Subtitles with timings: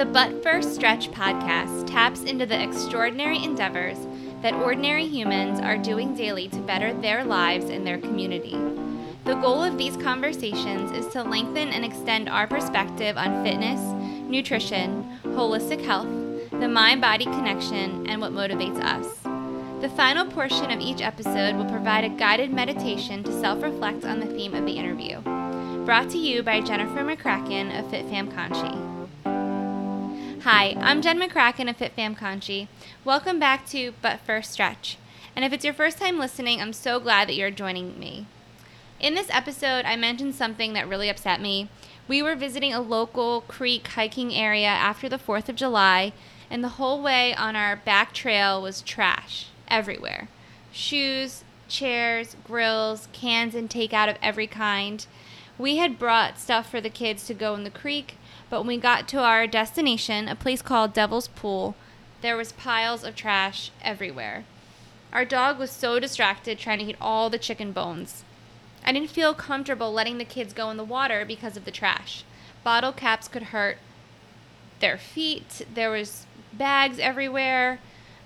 [0.00, 3.98] The But First Stretch podcast taps into the extraordinary endeavors
[4.40, 8.56] that ordinary humans are doing daily to better their lives and their community.
[9.26, 13.78] The goal of these conversations is to lengthen and extend our perspective on fitness,
[14.26, 16.08] nutrition, holistic health,
[16.50, 19.06] the mind body connection, and what motivates us.
[19.82, 24.18] The final portion of each episode will provide a guided meditation to self reflect on
[24.18, 25.20] the theme of the interview.
[25.84, 28.89] Brought to you by Jennifer McCracken of FitFam Conchi.
[30.44, 32.66] Hi, I'm Jen McCracken of FitFam Conchi.
[33.04, 34.96] Welcome back to But First Stretch.
[35.36, 38.26] And if it's your first time listening, I'm so glad that you're joining me.
[38.98, 41.68] In this episode, I mentioned something that really upset me.
[42.08, 46.14] We were visiting a local creek hiking area after the 4th of July,
[46.48, 50.28] and the whole way on our back trail was trash everywhere
[50.72, 55.04] shoes, chairs, grills, cans, and takeout of every kind.
[55.58, 58.16] We had brought stuff for the kids to go in the creek,
[58.50, 61.76] but when we got to our destination, a place called Devil's Pool,
[62.20, 64.44] there was piles of trash everywhere.
[65.12, 68.24] Our dog was so distracted trying to eat all the chicken bones.
[68.84, 72.24] I didn't feel comfortable letting the kids go in the water because of the trash.
[72.64, 73.78] Bottle caps could hurt
[74.80, 75.66] their feet.
[75.72, 77.78] There was bags everywhere.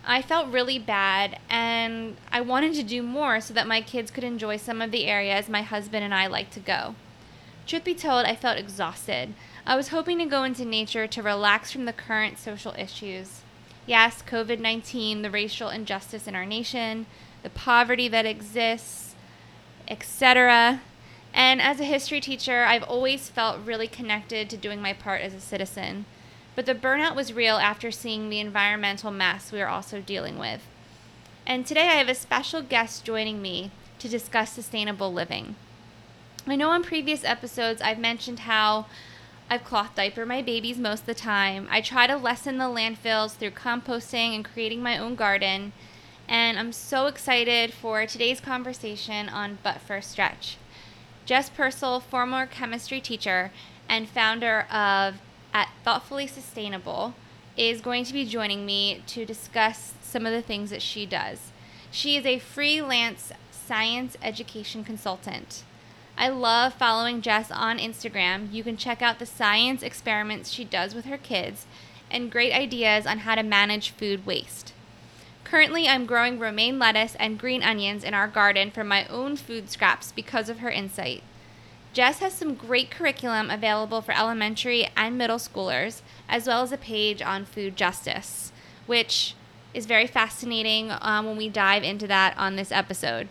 [0.07, 4.25] I felt really bad and I wanted to do more so that my kids could
[4.25, 6.95] enjoy some of the areas my husband and I like to go.
[7.67, 9.33] Truth be told, I felt exhausted.
[9.67, 13.41] I was hoping to go into nature to relax from the current social issues.
[13.87, 17.07] Yes, COVID 19, the racial injustice in our nation,
[17.43, 19.15] the poverty that exists,
[19.89, 20.83] etc.
[21.33, 25.33] And as a history teacher, I've always felt really connected to doing my part as
[25.33, 26.05] a citizen.
[26.55, 30.61] But the burnout was real after seeing the environmental mess we are also dealing with.
[31.47, 35.57] And today I have a special guest joining me to discuss sustainable living.
[36.47, 38.87] I know in previous episodes I've mentioned how
[39.51, 41.69] I've cloth diaper my babies most of the time.
[41.71, 45.73] I try to lessen the landfills through composting and creating my own garden.
[46.27, 50.57] And I'm so excited for today's conversation on But First Stretch.
[51.27, 53.51] Jess Purcell, former chemistry teacher
[53.89, 55.17] and founder of
[55.53, 57.15] At Thoughtfully Sustainable,
[57.57, 61.53] is going to be joining me to discuss some of the things that she does.
[61.91, 65.65] She is a freelance science education consultant.
[66.17, 68.53] I love following Jess on Instagram.
[68.53, 71.67] You can check out the science experiments she does with her kids
[72.11, 74.73] and great ideas on how to manage food waste.
[75.43, 79.69] Currently, I'm growing romaine lettuce and green onions in our garden from my own food
[79.69, 81.23] scraps because of her insight.
[81.93, 86.77] Jess has some great curriculum available for elementary and middle schoolers, as well as a
[86.77, 88.53] page on food justice,
[88.87, 89.35] which
[89.75, 93.29] is very fascinating um, when we dive into that on this episode.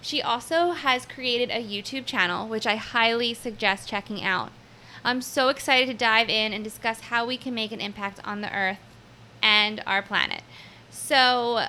[0.00, 4.52] She also has created a YouTube channel, which I highly suggest checking out.
[5.04, 8.40] I'm so excited to dive in and discuss how we can make an impact on
[8.40, 8.78] the earth
[9.42, 10.42] and our planet.
[10.90, 11.66] So,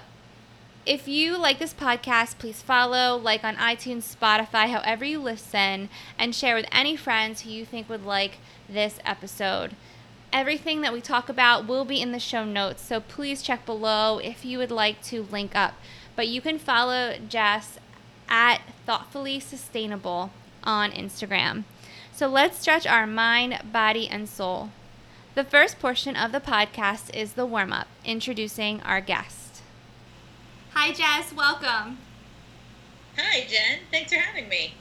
[0.86, 6.34] if you like this podcast, please follow, like on iTunes, Spotify, however you listen, and
[6.34, 8.38] share with any friends who you think would like
[8.68, 9.76] this episode.
[10.32, 14.20] Everything that we talk about will be in the show notes, so please check below
[14.20, 15.74] if you would like to link up.
[16.16, 17.78] But you can follow Jess
[18.30, 20.32] at Thoughtfully Sustainable
[20.64, 21.64] on Instagram.
[22.14, 24.70] So let's stretch our mind, body, and soul.
[25.36, 29.62] The first portion of the podcast is the warm up, introducing our guest.
[30.74, 31.34] Hi, Jess.
[31.34, 31.98] Welcome.
[33.18, 33.80] Hi, Jen.
[33.92, 34.76] Thanks for having me.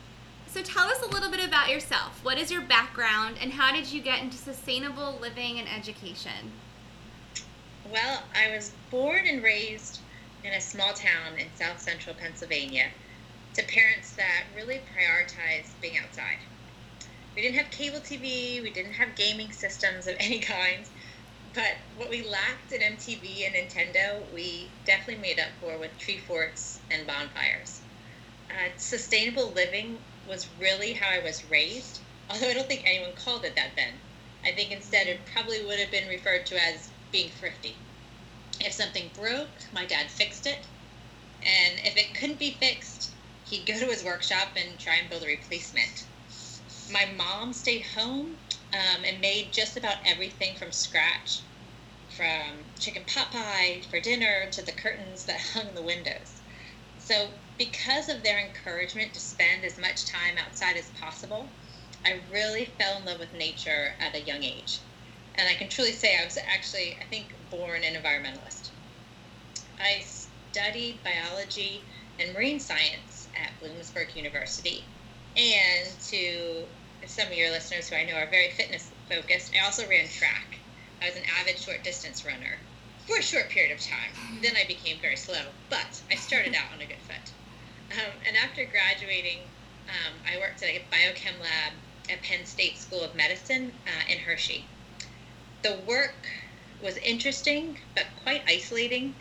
[0.47, 2.21] So, tell us a little bit about yourself.
[2.25, 6.53] What is your background, and how did you get into sustainable living and education?
[7.91, 10.01] Well, I was born and raised
[10.45, 12.89] in a small town in south central Pennsylvania
[13.59, 16.39] to parents that really prioritize being outside.
[17.35, 20.85] We didn't have cable TV, we didn't have gaming systems of any kind,
[21.55, 26.19] but what we lacked at MTV and Nintendo, we definitely made up for with tree
[26.19, 27.81] forts and bonfires.
[28.49, 29.99] Uh, sustainable living
[30.29, 31.99] was really how I was raised,
[32.31, 33.95] although I don't think anyone called it that then.
[34.45, 37.75] I think instead it probably would have been referred to as being thrifty.
[38.61, 40.65] If something broke, my dad fixed it,
[41.43, 43.15] and if it couldn't be fixed,
[43.49, 46.05] he'd go to his workshop and try and build a replacement.
[46.91, 48.37] My mom stayed home
[48.73, 51.41] um, and made just about everything from scratch,
[52.15, 56.43] from chicken pot pie for dinner to the curtains that hung the windows.
[56.99, 61.49] So, because of their encouragement to spend as much time outside as possible,
[62.05, 64.81] I really fell in love with nature at a young age.
[65.37, 68.71] And I can truly say I was actually, I think, born an environmentalist.
[69.81, 70.05] I
[70.51, 71.83] studied biology
[72.19, 74.85] and marine science at Bloomsburg University.
[75.37, 76.65] And to
[77.07, 80.59] some of your listeners who I know are very fitness focused, I also ran track.
[81.01, 82.59] I was an avid short distance runner
[83.07, 84.43] for a short period of time.
[84.43, 87.33] Then I became very slow, but I started out on a good foot.
[87.93, 89.39] Um, and after graduating,
[89.89, 91.73] um, I worked at a biochem lab
[92.11, 94.67] at Penn State School of Medicine uh, in Hershey.
[95.63, 96.27] The work
[96.83, 99.15] was interesting, but quite isolating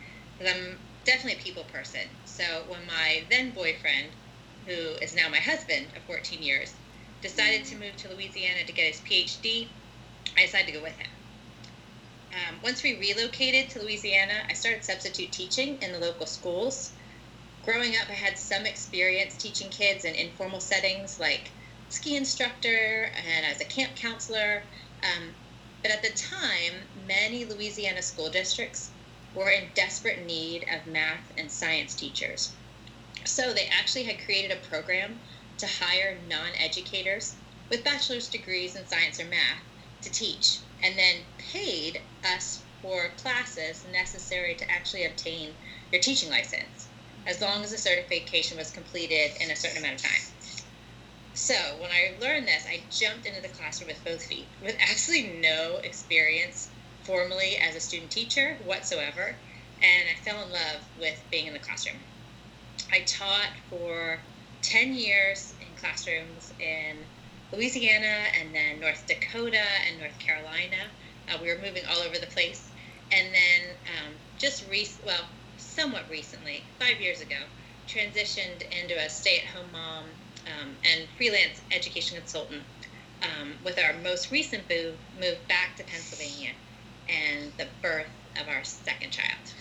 [0.45, 2.01] I'm definitely a people person.
[2.25, 4.11] So when my then boyfriend,
[4.65, 6.73] who is now my husband of 14 years,
[7.21, 9.67] decided to move to Louisiana to get his PhD,
[10.37, 11.07] I decided to go with him.
[12.33, 16.91] Um, once we relocated to Louisiana, I started substitute teaching in the local schools.
[17.63, 21.51] Growing up, I had some experience teaching kids in informal settings like
[21.89, 24.61] ski instructor and as a camp counselor.
[25.03, 25.33] Um,
[25.81, 28.91] but at the time, many Louisiana school districts
[29.33, 32.55] were in desperate need of math and science teachers.
[33.25, 35.21] So they actually had created a program
[35.57, 37.35] to hire non educators
[37.69, 39.63] with bachelor's degrees in science or math
[40.01, 45.57] to teach, and then paid us for classes necessary to actually obtain
[45.91, 46.87] your teaching license,
[47.25, 50.21] as long as the certification was completed in a certain amount of time.
[51.33, 55.39] So when I learned this, I jumped into the classroom with both feet, with absolutely
[55.39, 56.69] no experience
[57.07, 59.33] formally as a student teacher whatsoever,
[59.81, 61.95] and I fell in love with being in the classroom.
[62.91, 64.19] I taught for
[64.61, 66.97] 10 years in classrooms in
[67.53, 70.91] Louisiana and then North Dakota and North Carolina.
[71.29, 72.69] Uh, we were moving all over the place.
[73.13, 75.23] And then um, just re- well,
[75.55, 77.39] somewhat recently, five years ago,
[77.87, 80.03] transitioned into a stay at home mom
[80.45, 82.63] um, and freelance education consultant.
[83.23, 86.51] Um, with our most recent move, moved back to Pennsylvania
[87.09, 88.07] and the birth
[88.39, 89.53] of our second child.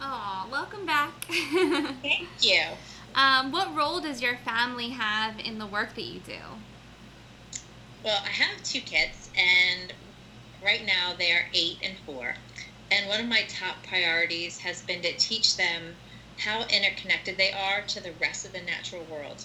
[0.00, 1.24] Oh, welcome back.
[1.28, 2.62] Thank you.
[3.14, 6.38] Um, what role does your family have in the work that you do?
[8.04, 9.92] Well, I have two kids, and
[10.64, 12.34] right now they are eight and four.
[12.90, 15.96] And one of my top priorities has been to teach them
[16.38, 19.44] how interconnected they are to the rest of the natural world.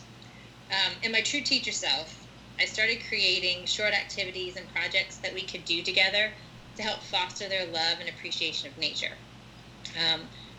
[0.69, 2.22] Um, in my true teacher self,
[2.59, 6.31] I started creating short activities and projects that we could do together
[6.75, 9.15] to help foster their love and appreciation of nature.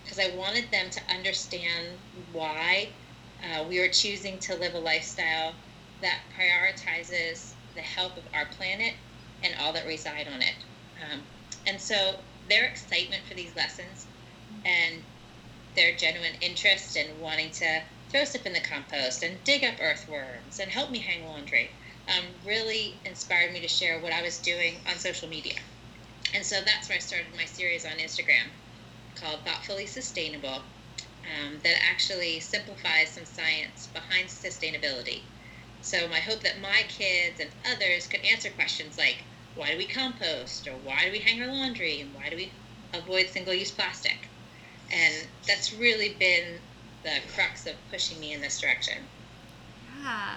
[0.03, 1.99] Because um, I wanted them to understand
[2.33, 2.91] why
[3.43, 5.55] uh, we are choosing to live a lifestyle
[6.01, 8.95] that prioritizes the health of our planet
[9.43, 10.55] and all that reside on it.
[11.03, 11.23] Um,
[11.67, 12.17] and so
[12.49, 14.07] their excitement for these lessons
[14.65, 15.03] and
[15.75, 20.61] their genuine interest in wanting to throw stuff in the compost and dig up earthworms
[20.61, 21.71] and help me hang laundry
[22.09, 25.57] um, really inspired me to share what I was doing on social media.
[26.35, 28.51] And so that's where I started my series on Instagram
[29.15, 30.63] called Thoughtfully Sustainable
[31.25, 35.23] um, that actually simplifies some science behind sustainability.
[35.81, 39.25] So my hope that my kids and others could answer questions like,
[39.55, 40.67] why do we compost?
[40.67, 42.01] Or why do we hang our laundry?
[42.01, 42.53] And why do we
[42.93, 44.29] avoid single-use plastic?
[44.93, 46.59] And that's really been
[47.05, 49.07] the crux of pushing me in this direction.
[50.03, 50.37] Yeah.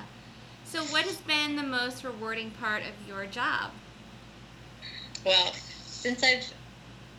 [0.70, 3.72] So what has been the most rewarding part of your job?
[5.26, 5.54] Well,
[5.86, 6.44] since I've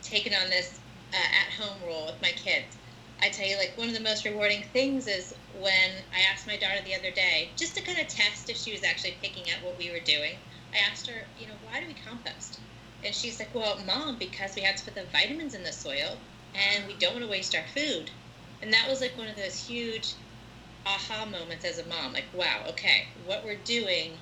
[0.03, 0.79] taken on this
[1.15, 2.77] uh, at-home role with my kids,
[3.23, 6.59] I tell you, like one of the most rewarding things is when I asked my
[6.59, 9.65] daughter the other day, just to kind of test if she was actually picking up
[9.65, 10.37] what we were doing.
[10.75, 12.61] I asked her, you know, why do we compost?
[13.03, 16.19] And she's like, well, mom, because we have to put the vitamins in the soil
[16.55, 18.11] and we don't want to waste our food.
[18.61, 20.13] And that was like one of those huge
[20.89, 22.15] aha moments as a mom.
[22.15, 24.13] Like, wow, okay, what we're doing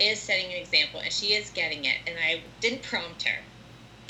[0.00, 1.96] is setting an example and she is getting it.
[2.06, 3.42] And I didn't prompt her.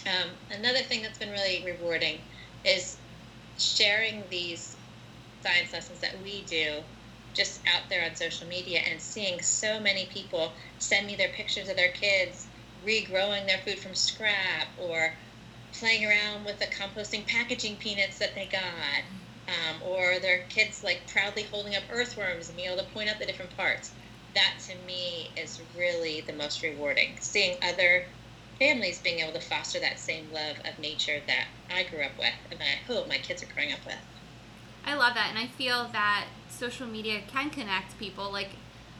[0.06, 2.18] Um, another thing that's been really rewarding
[2.64, 2.96] is
[3.58, 4.76] sharing these
[5.42, 6.82] science lessons that we do
[7.34, 11.68] just out there on social media and seeing so many people send me their pictures
[11.68, 12.46] of their kids
[12.86, 15.14] regrowing their food from scrap or
[15.72, 19.02] playing around with the composting packaging peanuts that they got
[19.48, 23.18] um, or their kids like proudly holding up earthworms and being able to point out
[23.18, 23.92] the different parts
[24.34, 28.06] that to me is really the most rewarding seeing other
[28.58, 32.32] families being able to foster that same love of nature that I grew up with
[32.50, 33.98] and I hope my kids are growing up with.
[34.84, 35.28] I love that.
[35.30, 38.30] And I feel that social media can connect people.
[38.32, 38.50] Like,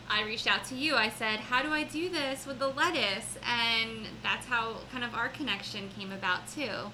[0.09, 0.95] I reached out to you.
[0.95, 3.39] I said, How do I do this with the lettuce?
[3.47, 6.91] And that's how kind of our connection came about, too.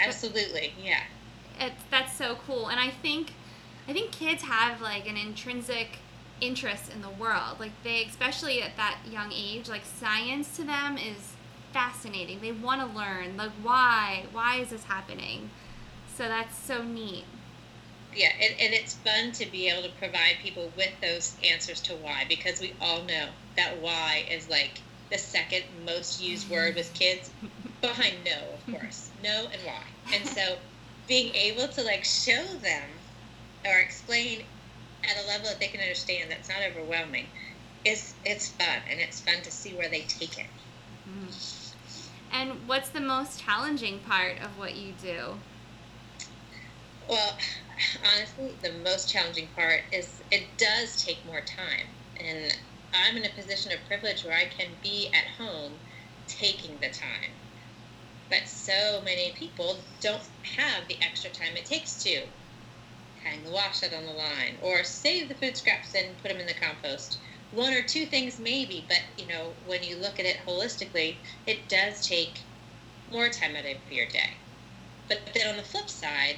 [0.00, 1.02] Absolutely, yeah.
[1.90, 2.68] That's so cool.
[2.68, 3.32] And I think.
[3.88, 6.00] I think kids have like an intrinsic
[6.40, 7.60] interest in the world.
[7.60, 11.34] Like they, especially at that young age, like science to them is
[11.72, 12.40] fascinating.
[12.40, 14.24] They want to learn, like, why?
[14.32, 15.50] Why is this happening?
[16.14, 17.24] So that's so neat.
[18.14, 21.92] Yeah, and, and it's fun to be able to provide people with those answers to
[21.96, 26.92] why because we all know that why is like the second most used word with
[26.94, 27.30] kids.
[27.82, 29.82] behind no, of course, no and why.
[30.14, 30.56] And so
[31.06, 32.88] being able to like show them
[33.64, 34.42] or explain
[35.04, 37.26] at a level that they can understand that's not overwhelming
[37.84, 40.46] is it's fun and it's fun to see where they take it.
[41.08, 41.74] Mm.
[42.32, 45.36] And what's the most challenging part of what you do?
[47.08, 47.36] Well,
[48.14, 51.86] honestly, the most challenging part is it does take more time.
[52.18, 52.56] And
[52.92, 55.74] I'm in a position of privilege where I can be at home
[56.26, 57.30] taking the time.
[58.28, 60.22] But so many people don't
[60.56, 62.26] have the extra time it takes to
[63.22, 66.40] hang the wash out on the line or save the food scraps and put them
[66.40, 67.18] in the compost.
[67.52, 71.16] One or two things maybe, but you know, when you look at it holistically,
[71.46, 72.40] it does take
[73.10, 74.30] more time out of your day.
[75.08, 76.36] But then on the flip side,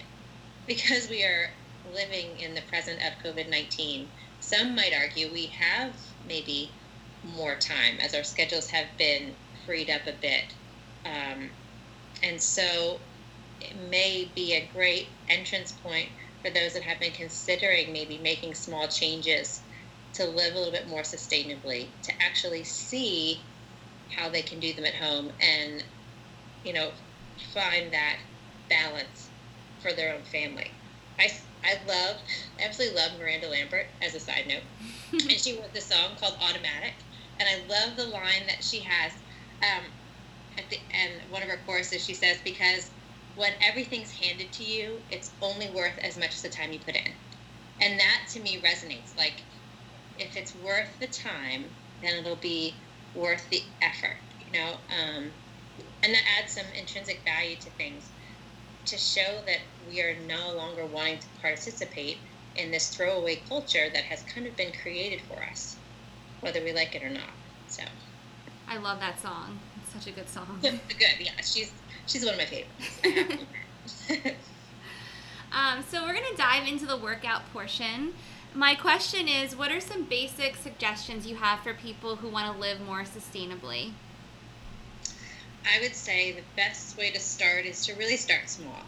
[0.66, 1.50] because we are
[1.92, 4.08] living in the present of COVID 19,
[4.40, 5.94] some might argue we have
[6.26, 6.70] maybe
[7.22, 10.54] more time as our schedules have been freed up a bit.
[11.04, 11.50] Um,
[12.22, 12.98] and so
[13.60, 16.08] it may be a great entrance point
[16.42, 19.60] for those that have been considering maybe making small changes
[20.14, 23.40] to live a little bit more sustainably, to actually see
[24.16, 25.84] how they can do them at home and,
[26.64, 26.90] you know,
[27.52, 28.16] find that
[28.68, 29.28] balance
[29.80, 30.70] for their own family.
[31.18, 31.28] I,
[31.64, 32.16] I love,
[32.60, 34.62] I absolutely love Miranda Lambert as a side note.
[35.12, 36.94] and she wrote this song called Automatic.
[37.38, 39.12] And I love the line that she has
[39.62, 39.84] um,
[40.58, 42.90] at the end, one of her courses she says, because
[43.36, 46.96] when everything's handed to you, it's only worth as much as the time you put
[46.96, 47.12] in.
[47.80, 49.16] And that to me resonates.
[49.16, 49.42] Like,
[50.18, 51.66] if it's worth the time,
[52.02, 52.74] then it'll be
[53.14, 54.72] worth the effort, you know?
[54.90, 55.30] Um,
[56.02, 58.08] and that adds some intrinsic value to things
[58.86, 62.18] to show that we are no longer wanting to participate
[62.56, 65.76] in this throwaway culture that has kind of been created for us,
[66.40, 67.30] whether we like it or not.
[67.68, 67.84] So.
[68.66, 69.60] I love that song.
[69.98, 70.58] Such a good song.
[70.62, 70.80] good,
[71.18, 71.32] yeah.
[71.42, 71.72] She's
[72.06, 73.44] she's one of my favorites.
[75.52, 78.14] um, so we're gonna dive into the workout portion.
[78.54, 82.60] My question is, what are some basic suggestions you have for people who want to
[82.60, 83.90] live more sustainably?
[85.66, 88.82] I would say the best way to start is to really start small.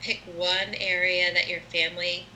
[0.00, 2.26] Pick one area that your family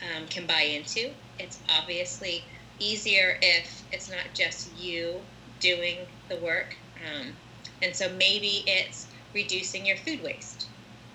[0.00, 1.10] um, can buy into.
[1.38, 2.44] It's obviously
[2.78, 5.20] easier if it's not just you
[5.60, 5.98] doing
[6.30, 6.76] the work.
[7.02, 7.34] Um,
[7.82, 10.68] and so maybe it's reducing your food waste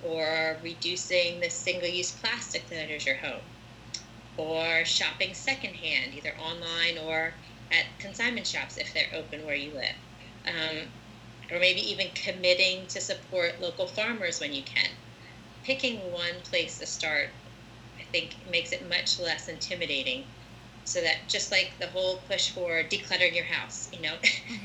[0.03, 3.41] or reducing the single use plastic that enters your home
[4.37, 7.33] or shopping secondhand, either online or
[7.71, 9.95] at consignment shops if they're open where you live.
[10.45, 10.87] Um,
[11.51, 14.89] or maybe even committing to support local farmers when you can.
[15.63, 17.29] Picking one place to start,
[17.99, 20.25] I think, makes it much less intimidating.
[20.87, 24.15] So that just like the whole push for decluttering your house, you know,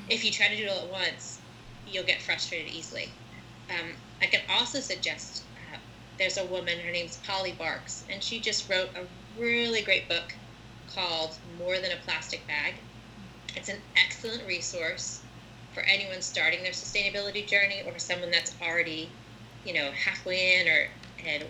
[0.08, 1.40] if you try to do it all at once,
[1.84, 3.08] you'll get frustrated easily.
[3.68, 5.78] Um, I can also suggest uh,
[6.18, 9.02] there's a woman, her name's Polly Barks, and she just wrote a
[9.36, 10.32] really great book
[10.94, 12.74] called More Than a Plastic Bag.
[13.56, 15.22] It's an excellent resource
[15.74, 19.10] for anyone starting their sustainability journey or someone that's already,
[19.64, 20.86] you know, halfway in or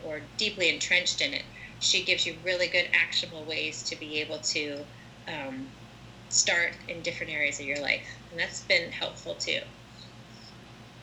[0.07, 1.45] or deeply entrenched in it.
[1.83, 4.79] She gives you really good actionable ways to be able to
[5.27, 5.67] um,
[6.29, 9.61] start in different areas of your life, and that's been helpful too.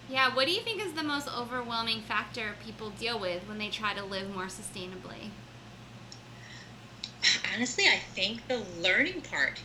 [0.10, 3.68] Yeah, what do you think is the most overwhelming factor people deal with when they
[3.68, 5.30] try to live more sustainably?
[7.54, 9.62] Honestly, I think the learning part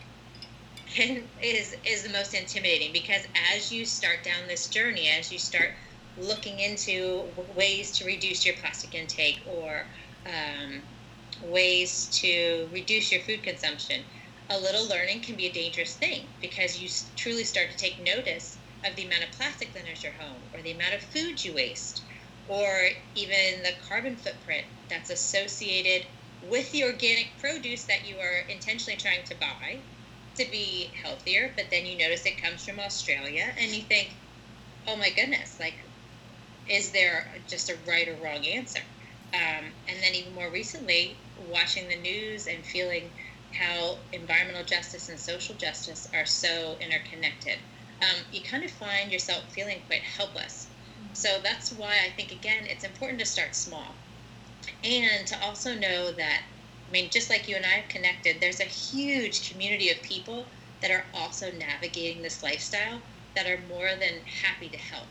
[0.90, 3.22] can, is is the most intimidating because
[3.54, 5.70] as you start down this journey, as you start
[6.18, 7.24] looking into
[7.56, 9.86] ways to reduce your plastic intake or
[10.26, 10.82] um,
[11.44, 14.04] ways to reduce your food consumption,
[14.50, 18.58] a little learning can be a dangerous thing because you truly start to take notice
[18.84, 21.54] of the amount of plastic that enters your home or the amount of food you
[21.54, 22.04] waste
[22.46, 26.06] or even the carbon footprint that's associated
[26.42, 29.78] with the organic produce that you are intentionally trying to buy
[30.36, 34.14] to be healthier, but then you notice it comes from Australia and you think,
[34.86, 35.76] oh my goodness, like,
[36.68, 38.80] is there just a right or wrong answer?
[39.32, 43.10] Um, and then even more recently, watching the news and feeling
[43.52, 47.58] how environmental justice and social justice are so interconnected,
[48.02, 50.68] um, you kind of find yourself feeling quite helpless.
[51.12, 53.94] So that's why I think, again, it's important to start small
[54.82, 56.42] and to also know that
[56.88, 60.46] I mean, just like you and I have connected, there's a huge community of people
[60.82, 63.00] that are also navigating this lifestyle
[63.34, 65.08] that are more than happy to help.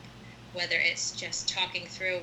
[0.53, 2.21] Whether it's just talking through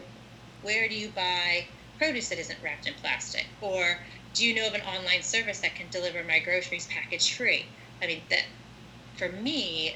[0.62, 1.66] where do you buy
[2.00, 4.00] produce that isn't wrapped in plastic, or
[4.33, 7.66] do you know of an online service that can deliver my groceries package free?
[8.02, 8.45] I mean, that
[9.19, 9.95] for me,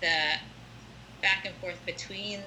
[0.00, 0.32] the
[1.20, 2.42] back and forth between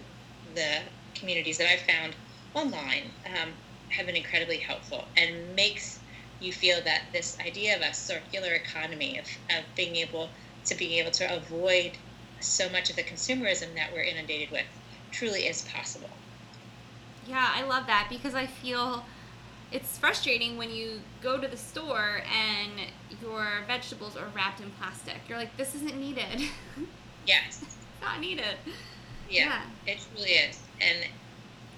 [0.55, 0.79] the
[1.13, 2.15] communities that I've found
[2.55, 3.51] online um,
[3.89, 5.99] have been incredibly helpful and makes
[6.39, 10.31] you feel that this idea of a circular economy of, of being able
[10.65, 11.95] to being able to avoid
[12.41, 14.65] so much of the consumerism that we're inundated with
[15.11, 16.18] truly is possible.
[17.29, 19.05] Yeah, I love that because I feel
[19.71, 22.71] it's frustrating when you go to the store and
[23.21, 25.17] your vegetables are wrapped in plastic.
[25.27, 26.41] You're like, this isn't needed.
[27.27, 27.61] Yes.
[27.61, 28.55] it's not needed.
[29.29, 30.59] Yeah, yeah, it truly is.
[30.81, 30.97] And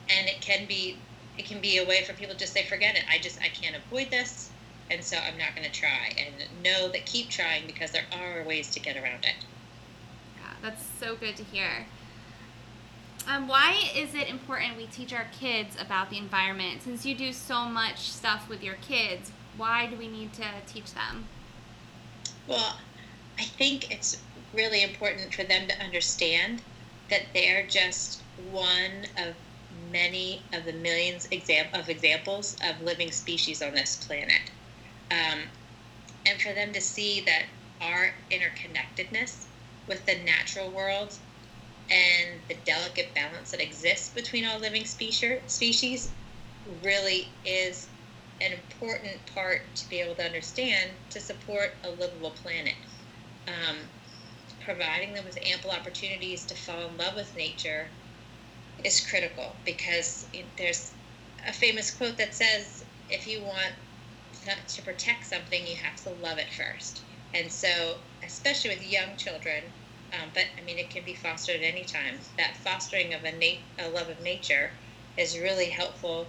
[0.10, 0.98] and it can be
[1.38, 3.04] it can be a way for people to just say, forget it.
[3.12, 4.52] I just I can't avoid this
[4.92, 6.14] and so I'm not going to try.
[6.18, 9.36] And know that keep trying because there are ways to get around it.
[10.38, 11.86] Yeah, that's so good to hear.
[13.28, 16.82] Um, why is it important we teach our kids about the environment?
[16.84, 20.94] Since you do so much stuff with your kids, why do we need to teach
[20.94, 21.26] them?
[22.48, 22.78] Well,
[23.38, 24.22] I think it's
[24.54, 26.62] really important for them to understand
[27.10, 29.36] that they're just one of
[29.92, 34.52] many of the millions of examples of living species on this planet.
[35.12, 35.42] Um,
[36.26, 37.44] and for them to see that
[37.82, 39.46] our interconnectedness
[39.88, 41.18] with the natural world
[41.92, 46.12] and the delicate balance that exists between all living species
[46.84, 47.90] really is
[48.40, 52.76] an important part to be able to understand to support a livable planet.
[53.48, 53.78] Um,
[54.64, 57.88] providing them with ample opportunities to fall in love with nature
[58.84, 60.94] is critical because there's
[61.48, 63.74] a famous quote that says, if you want
[64.68, 67.02] to protect something, you have to love it first.
[67.34, 69.64] And so, especially with young children,
[70.14, 72.20] um, but I mean, it can be fostered at any time.
[72.38, 74.72] That fostering of a, nat- a love of nature
[75.18, 76.28] is really helpful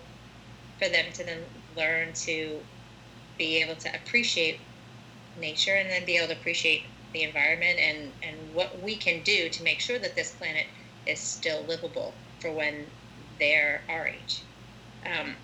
[0.78, 1.38] for them to then
[1.76, 2.60] learn to
[3.38, 4.60] be able to appreciate
[5.40, 9.48] nature and then be able to appreciate the environment and, and what we can do
[9.48, 10.66] to make sure that this planet
[11.06, 12.86] is still livable for when
[13.38, 14.42] they're our age.
[15.04, 15.36] Um,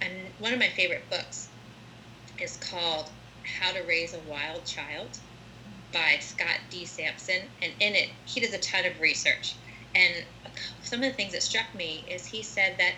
[0.00, 1.48] and one of my favorite books
[2.38, 3.10] is called
[3.58, 5.18] How to Raise a Wild Child
[5.92, 6.84] by Scott D.
[6.86, 7.42] Sampson.
[7.60, 9.54] And in it, he does a ton of research.
[9.94, 10.24] And
[10.82, 12.94] some of the things that struck me is he said that,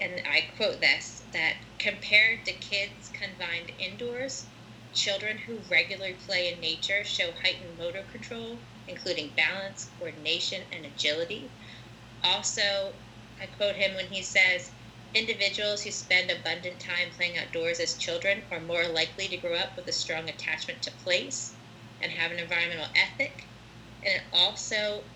[0.00, 4.46] and I quote this, that compared to kids confined indoors,
[4.94, 11.50] children who regularly play in nature show heightened motor control, including balance, coordination, and agility.
[12.22, 12.94] Also,
[13.40, 14.70] I quote him when he says,
[15.14, 19.76] Individuals who spend abundant time playing outdoors as children are more likely to grow up
[19.76, 21.55] with a strong attachment to place
[22.06, 23.50] and have an environmental ethic.
[24.02, 25.10] And also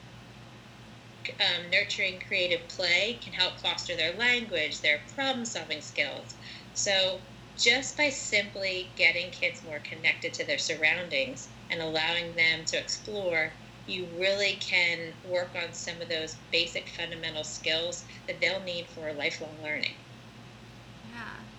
[1.38, 6.36] um, nurturing creative play can help foster their language, their problem solving skills.
[6.72, 7.22] So,
[7.56, 13.60] just by simply getting kids more connected to their surroundings and allowing them to explore
[13.86, 19.12] you really can work on some of those basic fundamental skills that they'll need for
[19.12, 19.96] lifelong learning.
[21.02, 21.49] Yeah.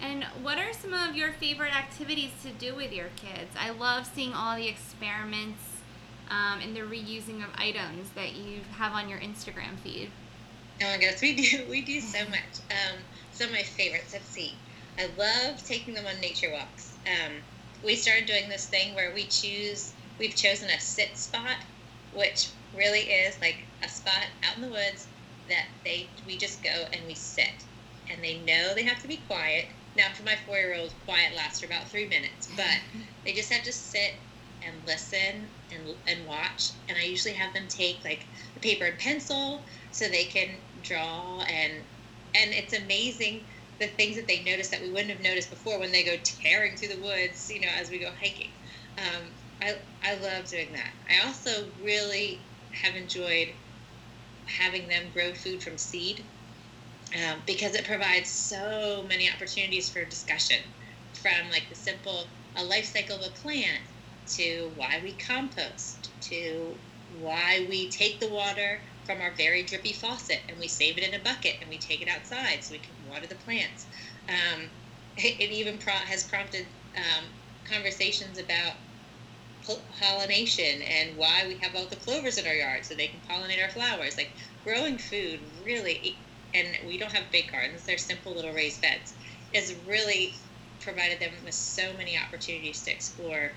[0.00, 3.50] And what are some of your favorite activities to do with your kids?
[3.58, 5.62] I love seeing all the experiments
[6.30, 10.10] um, and the reusing of items that you have on your Instagram feed.
[10.82, 12.60] Oh my gosh, we do we do so much.
[12.70, 12.98] Um,
[13.32, 14.12] some of my favorites.
[14.12, 14.54] Let's see.
[14.98, 16.94] I love taking them on nature walks.
[17.06, 17.32] Um,
[17.84, 21.56] we started doing this thing where we choose we've chosen a sit spot,
[22.14, 25.06] which really is like a spot out in the woods
[25.48, 27.64] that they we just go and we sit,
[28.10, 29.66] and they know they have to be quiet.
[29.96, 32.78] Now, for my four-year-old, quiet lasts for about three minutes, but
[33.24, 34.12] they just have to sit
[34.62, 36.70] and listen and, and watch.
[36.88, 38.26] And I usually have them take like
[38.56, 41.84] a paper and pencil so they can draw and
[42.34, 43.46] and it's amazing
[43.78, 46.76] the things that they notice that we wouldn't have noticed before when they go tearing
[46.76, 48.50] through the woods, you know, as we go hiking.
[48.98, 49.30] Um,
[49.62, 50.90] I, I love doing that.
[51.08, 52.40] I also really
[52.82, 53.48] have enjoyed
[54.46, 56.28] having them grow food from seed
[57.14, 60.58] um, because it provides so many opportunities for discussion
[61.22, 63.82] from like the simple a life cycle of a plant
[64.26, 70.40] to why we compost to why we take the water from our very drippy faucet
[70.48, 72.94] and we save it in a bucket and we take it outside so we can
[73.04, 73.86] water the plants.
[74.28, 74.70] Um,
[75.16, 77.24] it, even pro- has prompted um,
[77.64, 78.74] conversations about
[79.98, 83.62] pollination and why we have all the clovers in our yard so they can pollinate
[83.62, 84.16] our flowers.
[84.16, 89.14] Like growing food really, and we don't have big gardens, they're simple little raised beds,
[89.54, 90.34] has really
[90.80, 93.52] provided them with so many opportunities to explore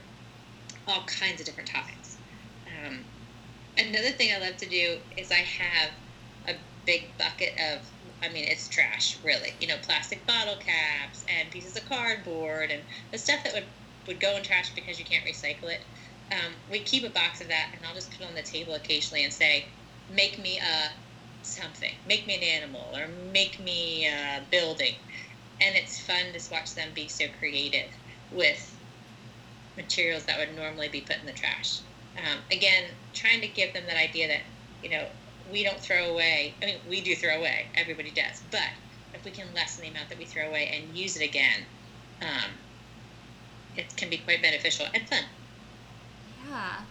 [0.88, 2.18] all kinds of different topics.
[2.86, 3.00] Um,
[3.78, 5.92] another thing I love to do is I have
[6.48, 6.54] a
[6.86, 7.82] big bucket of
[8.24, 9.54] I mean, it's trash, really.
[9.62, 12.82] You know, plastic bottle caps and pieces of cardboard and
[13.12, 13.66] the stuff that would,
[14.08, 15.82] would go in trash because you can't recycle it
[16.32, 18.74] um, we keep a box of that, and I'll just put it on the table
[18.74, 19.66] occasionally and say,
[20.14, 20.92] make me a
[21.48, 24.96] something, make me an animal, or make me a building.
[25.60, 27.90] And it's fun to watch them be so creative
[28.32, 28.78] with
[29.76, 31.80] materials that would normally be put in the trash.
[32.18, 34.42] Um, again, trying to give them that idea that,
[34.84, 35.06] you know,
[35.52, 36.54] we don't throw away.
[36.62, 37.68] I mean, we do throw away.
[37.76, 38.42] Everybody does.
[38.52, 38.70] But
[39.14, 41.62] if we can lessen the amount that we throw away and use it again,
[42.22, 42.52] um,
[43.76, 45.24] it can be quite beneficial and fun.
[46.50, 46.82] Yeah.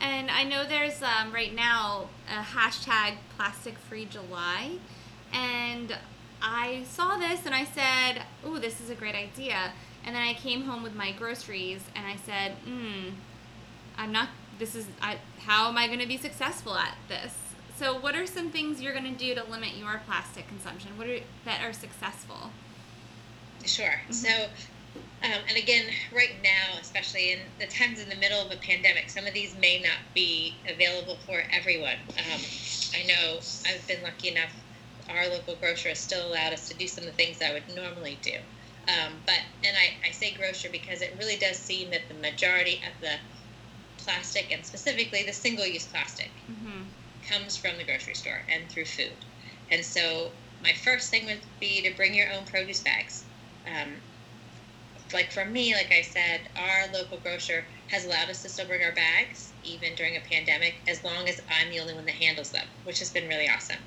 [0.00, 4.78] And I know there's um, right now a hashtag plastic free July.
[5.32, 5.96] And
[6.40, 9.72] I saw this and I said, oh, this is a great idea.
[10.04, 13.10] And then I came home with my groceries and I said, hmm,
[13.96, 17.34] I'm not, this is, I, how am I going to be successful at this?
[17.76, 20.98] So, what are some things you're going to do to limit your plastic consumption?
[20.98, 22.50] What are that are successful?
[23.64, 23.86] Sure.
[23.86, 24.12] Mm-hmm.
[24.12, 24.46] So,
[25.24, 29.10] um, and again, right now, especially in the times in the middle of a pandemic,
[29.10, 31.96] some of these may not be available for everyone.
[32.16, 32.40] Um,
[32.94, 34.52] I know I've been lucky enough,
[35.08, 37.74] our local grocer has still allowed us to do some of the things I would
[37.74, 38.34] normally do.
[38.86, 42.76] Um, but, and I, I say grocer because it really does seem that the majority
[42.86, 43.16] of the
[43.98, 46.82] plastic, and specifically the single use plastic, mm-hmm.
[47.28, 49.12] comes from the grocery store and through food.
[49.70, 50.30] And so,
[50.62, 53.24] my first thing would be to bring your own produce bags.
[53.66, 53.96] Um,
[55.12, 58.82] like for me, like I said, our local grocer has allowed us to still bring
[58.82, 62.50] our bags even during a pandemic, as long as I'm the only one that handles
[62.50, 63.80] them, which has been really awesome.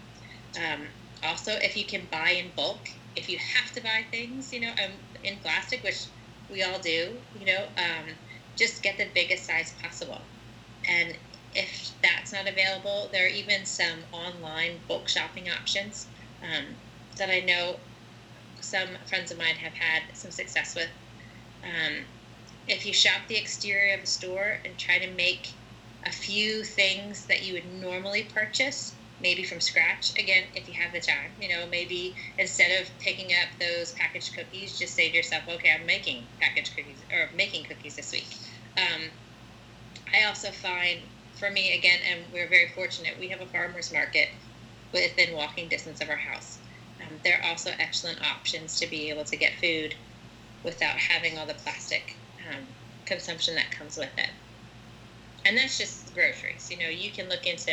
[0.58, 0.88] Um,
[1.24, 4.72] also, if you can buy in bulk, if you have to buy things, you know,
[4.84, 4.92] um,
[5.24, 6.08] in plastic, which
[6.50, 8.16] we all do, you know, um,
[8.56, 10.22] just get the biggest size possible.
[10.88, 11.16] And
[11.54, 16.08] if that's not available, there are even some online bulk shopping options
[16.42, 16.66] um,
[17.18, 17.76] that I know
[18.60, 20.90] some friends of mine have had some success with.
[21.64, 22.06] Um,
[22.68, 25.54] if you shop the exterior of a store and try to make
[26.06, 30.94] a few things that you would normally purchase, maybe from scratch, again, if you have
[30.94, 35.16] the time, you know, maybe instead of picking up those packaged cookies, just say to
[35.16, 38.34] yourself, okay, I'm making packaged cookies or making cookies this week.
[38.78, 39.12] Um,
[40.14, 41.00] I also find,
[41.38, 44.30] for me, again, and we're very fortunate, we have a farmer's market
[44.92, 46.60] within walking distance of our house.
[47.00, 49.96] Um, there are also excellent options to be able to get food
[50.64, 52.16] without having all the plastic
[52.50, 52.66] um,
[53.06, 54.30] consumption that comes with it.
[55.46, 56.70] And that's just groceries.
[56.70, 57.72] You know, you can look into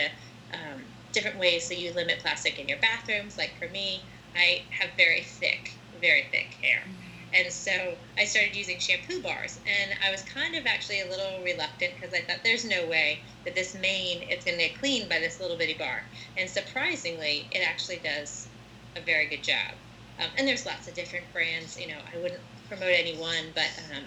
[0.52, 3.36] um, different ways that you limit plastic in your bathrooms.
[3.36, 4.02] Like for me,
[4.34, 6.82] I have very thick, very thick hair.
[7.34, 9.60] And so I started using shampoo bars.
[9.66, 13.20] And I was kind of actually a little reluctant because I thought there's no way
[13.44, 16.04] that this mane is going to get cleaned by this little bitty bar.
[16.36, 18.48] And surprisingly, it actually does
[18.96, 19.74] a very good job.
[20.18, 21.78] Um, and there's lots of different brands.
[21.78, 24.04] You know, I wouldn't promote any one, but um,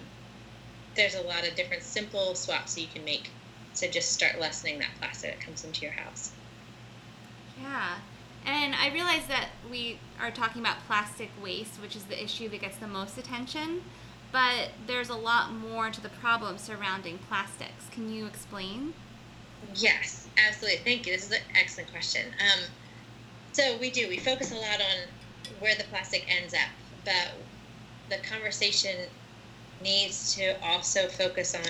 [0.94, 3.30] there's a lot of different simple swaps you can make
[3.76, 6.32] to just start lessening that plastic that comes into your house.
[7.60, 7.96] Yeah.
[8.44, 12.60] And I realize that we are talking about plastic waste, which is the issue that
[12.60, 13.82] gets the most attention,
[14.32, 17.88] but there's a lot more to the problem surrounding plastics.
[17.92, 18.94] Can you explain?
[19.76, 20.80] Yes, absolutely.
[20.80, 21.12] Thank you.
[21.12, 22.26] This is an excellent question.
[22.40, 22.64] Um,
[23.52, 24.08] so we do.
[24.08, 25.08] We focus a lot on
[25.60, 26.70] where the plastic ends up,
[27.04, 27.32] but
[28.12, 29.08] the conversation
[29.82, 31.62] needs to also focus on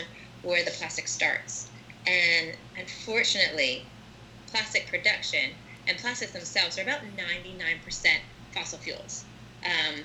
[0.42, 1.70] where the plastic starts.
[2.06, 3.84] And unfortunately,
[4.48, 5.52] plastic production
[5.86, 8.06] and plastics themselves are about 99%
[8.52, 9.24] fossil fuels.
[9.64, 10.00] Um,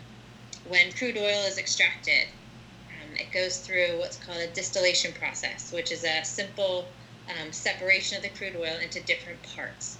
[0.69, 2.27] when crude oil is extracted,
[2.89, 6.85] um, it goes through what's called a distillation process, which is a simple
[7.27, 9.97] um, separation of the crude oil into different parts.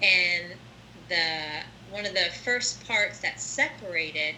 [0.00, 0.54] And
[1.08, 4.36] the one of the first parts that's separated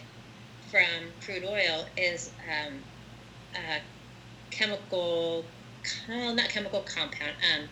[0.73, 2.81] from crude oil is um,
[3.55, 3.81] a
[4.51, 5.45] chemical,
[6.09, 7.69] well, not chemical compound, um,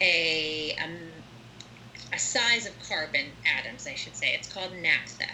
[0.00, 1.10] a, um,
[2.14, 3.26] a size of carbon
[3.58, 4.28] atoms, I should say.
[4.32, 5.28] It's called naphtha.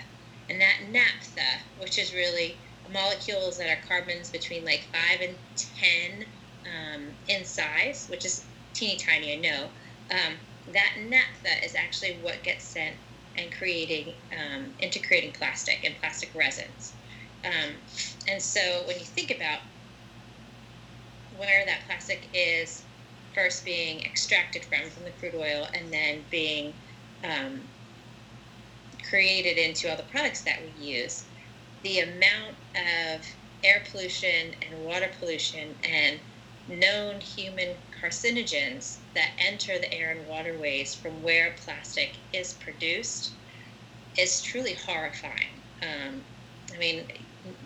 [0.51, 2.57] And that naphtha, which is really
[2.93, 6.27] molecules that are carbons between like 5 and 10
[6.67, 9.69] um, in size, which is teeny tiny, I know,
[10.11, 10.35] um,
[10.73, 12.97] that naphtha is actually what gets sent
[13.37, 16.93] and creating um, into creating plastic and plastic resins.
[17.45, 17.73] Um,
[18.29, 19.61] and so when you think about
[21.37, 22.83] where that plastic is
[23.35, 26.73] first being extracted from from the crude oil and then being
[27.25, 27.61] um,
[29.09, 31.25] created into all the products that we use,
[31.83, 33.27] the amount of
[33.63, 36.19] air pollution and water pollution and
[36.69, 43.33] known human carcinogens that enter the air and waterways from where plastic is produced
[44.19, 45.63] is truly horrifying.
[45.83, 46.23] Um,
[46.75, 47.05] I mean,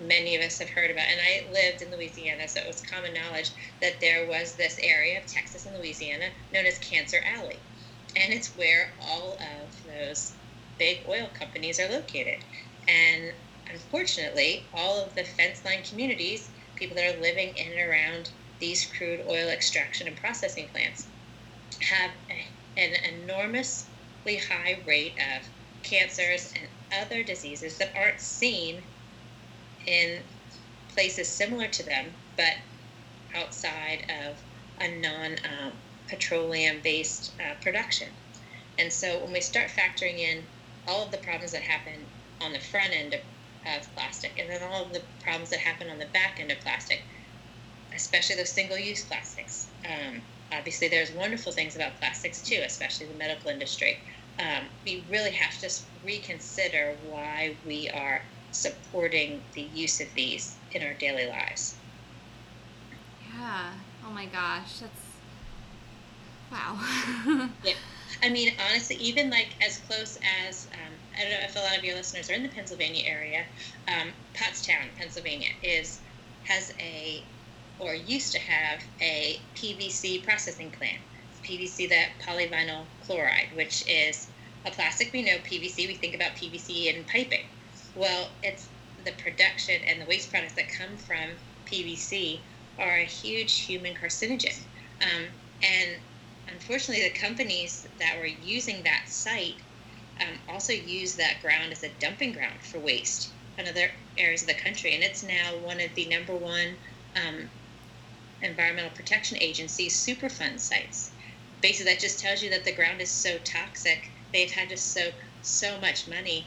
[0.01, 3.15] many of us have heard about, and I lived in Louisiana, so it was common
[3.15, 7.59] knowledge that there was this area of Texas and Louisiana known as Cancer Alley.
[8.17, 10.33] and it's where all of those
[10.79, 12.39] big oil companies are located.
[12.89, 13.35] And
[13.71, 18.87] unfortunately, all of the fence line communities, people that are living in and around these
[18.87, 21.07] crude oil extraction and processing plants,
[21.81, 22.11] have
[22.77, 25.49] an enormously high rate of
[25.83, 26.69] cancers and
[27.03, 28.83] other diseases that aren't seen
[29.87, 30.23] in
[30.89, 32.55] places similar to them, but
[33.35, 34.37] outside of
[34.81, 35.73] a non um,
[36.09, 38.09] petroleum based uh, production.
[38.79, 40.45] And so when we start factoring in
[40.87, 42.07] all of the problems that happen
[42.41, 43.21] on the front end of,
[43.67, 46.61] of plastic and then all of the problems that happen on the back end of
[46.61, 47.03] plastic,
[47.99, 49.67] especially those single use plastics.
[49.85, 53.99] Um, obviously, there's wonderful things about plastics too, especially the medical industry.
[54.39, 55.71] Um, we really have to
[56.07, 61.75] reconsider why we are supporting the use of these in our daily lives.
[63.35, 63.73] Yeah.
[64.07, 64.79] Oh my gosh.
[64.79, 65.03] That's
[66.53, 66.79] wow.
[67.65, 67.75] yeah.
[68.23, 71.77] I mean, honestly, even like as close as um, I don't know if a lot
[71.77, 73.45] of your listeners are in the Pennsylvania area.
[73.89, 76.01] Um, Pottstown, Pennsylvania, is
[76.45, 77.23] has a
[77.79, 80.99] or used to have a PVC processing plant.
[81.45, 84.27] PVC, that polyvinyl chloride, which is
[84.67, 85.87] a plastic we know PVC.
[85.87, 87.47] We think about PVC in piping.
[87.95, 88.69] Well, it's
[89.05, 91.31] the production and the waste products that come from
[91.67, 92.41] PVC
[92.79, 94.59] are a huge human carcinogen.
[95.01, 95.27] Um,
[95.63, 95.97] and
[96.49, 99.57] unfortunately, the companies that were using that site
[100.21, 104.49] um, also use that ground as a dumping ground for waste in other areas of
[104.49, 104.95] the country.
[104.95, 106.77] And it's now one of the number one
[107.17, 107.49] um,
[108.43, 111.13] Environmental Protection Agency Superfund sites.
[111.61, 115.15] Basically, that just tells you that the ground is so toxic, they've had to soak
[115.43, 116.47] so much money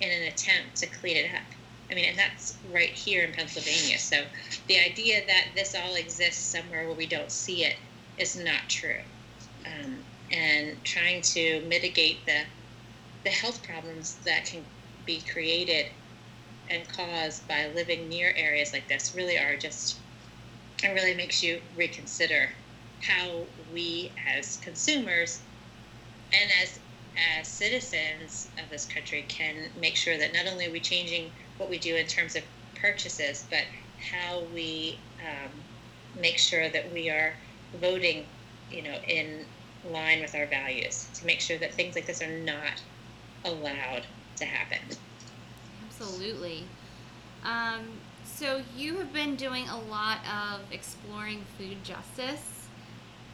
[0.00, 1.42] in an attempt to clean it up.
[1.90, 3.98] I mean, and that's right here in Pennsylvania.
[3.98, 4.24] So
[4.66, 7.76] the idea that this all exists somewhere where we don't see it
[8.18, 9.00] is not true.
[9.64, 12.42] Um, and trying to mitigate the
[13.24, 14.64] the health problems that can
[15.04, 15.86] be created
[16.70, 19.98] and caused by living near areas like this really are just
[20.82, 22.50] it really makes you reconsider
[23.02, 25.40] how we as consumers
[26.32, 26.78] and as
[27.40, 31.68] as citizens of this country can make sure that not only are we changing what
[31.68, 32.44] we do in terms of
[32.80, 33.64] purchases, but
[34.12, 35.50] how we um,
[36.20, 37.34] make sure that we are
[37.80, 38.24] voting,
[38.70, 39.44] you know, in
[39.90, 42.80] line with our values to make sure that things like this are not
[43.44, 44.78] allowed to happen.
[45.84, 46.66] Absolutely.
[47.44, 47.82] Um,
[48.38, 52.68] so you have been doing a lot of exploring food justice.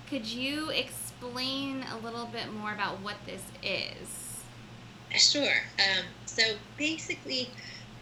[0.09, 4.41] Could you explain a little bit more about what this is?
[5.11, 5.57] Sure.
[5.79, 6.43] Um, so
[6.79, 7.51] basically,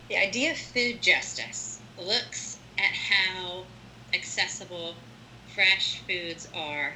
[0.08, 3.64] the idea of food justice looks at how
[4.14, 4.94] accessible
[5.56, 6.92] fresh foods are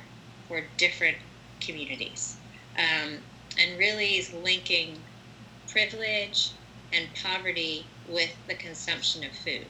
[0.47, 1.17] for different
[1.59, 2.37] communities
[2.79, 3.19] um,
[3.59, 4.99] and really is linking
[5.69, 6.53] privilege
[6.93, 9.67] and poverty with the consumption of food.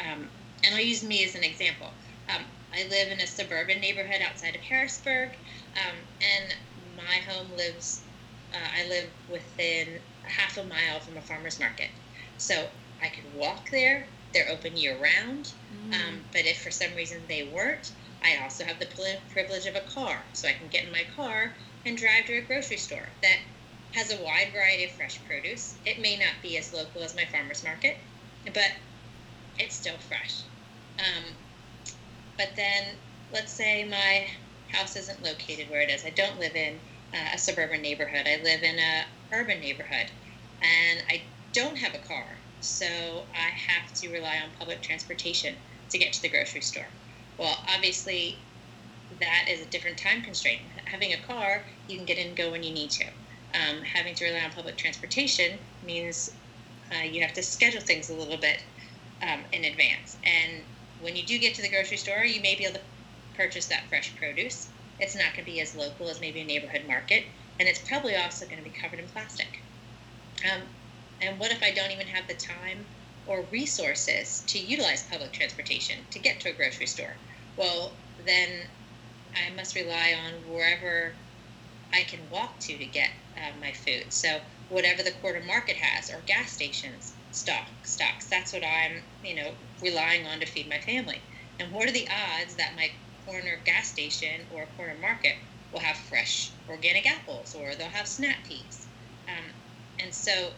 [0.00, 0.28] Um,
[0.64, 1.88] and I'll use me as an example.
[2.28, 5.30] Um, I live in a suburban neighborhood outside of Harrisburg,
[5.76, 6.54] um, and
[6.96, 8.02] my home lives,
[8.52, 11.90] uh, I live within half a mile from a farmer's market.
[12.38, 12.68] So
[13.02, 14.06] I could walk there.
[14.32, 15.52] They're open year round.
[15.88, 15.94] Mm.
[15.94, 18.88] Um, but if for some reason they weren't, I also have the
[19.32, 20.22] privilege of a car.
[20.32, 21.52] So I can get in my car
[21.84, 23.38] and drive to a grocery store that
[23.92, 25.74] has a wide variety of fresh produce.
[25.84, 27.98] It may not be as local as my farmer's market,
[28.46, 28.72] but
[29.58, 30.42] it's still fresh.
[30.98, 31.24] Um,
[32.36, 32.96] but then
[33.32, 34.26] let's say my
[34.72, 36.04] house isn't located where it is.
[36.04, 36.80] I don't live in
[37.14, 38.26] uh, a suburban neighborhood.
[38.26, 40.10] I live in a urban neighborhood,
[40.62, 42.86] and I don't have a car, so
[43.34, 45.56] I have to rely on public transportation
[45.90, 46.88] to get to the grocery store.
[47.38, 48.38] Well, obviously,
[49.20, 50.60] that is a different time constraint.
[50.86, 53.04] Having a car, you can get in and go when you need to.
[53.54, 56.30] Um, having to rely on public transportation means
[56.94, 58.62] uh, you have to schedule things a little bit
[59.22, 60.16] um, in advance.
[60.24, 60.62] And
[61.00, 62.84] when you do get to the grocery store, you may be able to
[63.36, 64.68] purchase that fresh produce.
[64.98, 67.24] It's not going to be as local as maybe a neighborhood market,
[67.58, 69.62] and it's probably also going to be covered in plastic.
[70.44, 70.62] Um,
[71.20, 72.84] and what if I don't even have the time
[73.26, 77.14] or resources to utilize public transportation to get to a grocery store?
[77.56, 77.92] Well,
[78.24, 78.48] then
[79.34, 81.12] I must rely on wherever
[81.92, 84.06] I can walk to to get uh, my food.
[84.12, 89.34] So whatever the quarter market has or gas stations stock stocks, that's what I'm you
[89.34, 91.20] know relying on to feed my family.
[91.58, 92.90] And what are the odds that my
[93.24, 95.34] corner gas station or corner market
[95.72, 98.86] will have fresh organic apples or they'll have snap peas?
[99.28, 99.44] Um,
[99.98, 100.52] and so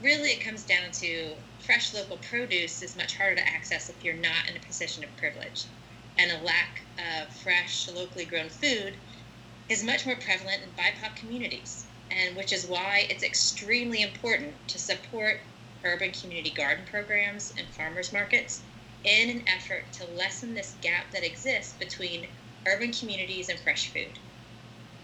[0.00, 4.14] really it comes down to fresh local produce is much harder to access if you're
[4.14, 5.66] not in a position of privilege.
[6.18, 8.96] And a lack of fresh, locally grown food
[9.68, 14.78] is much more prevalent in BIPOC communities, and which is why it's extremely important to
[14.78, 15.40] support
[15.84, 18.62] urban community garden programs and farmers markets
[19.04, 22.26] in an effort to lessen this gap that exists between
[22.66, 24.18] urban communities and fresh food.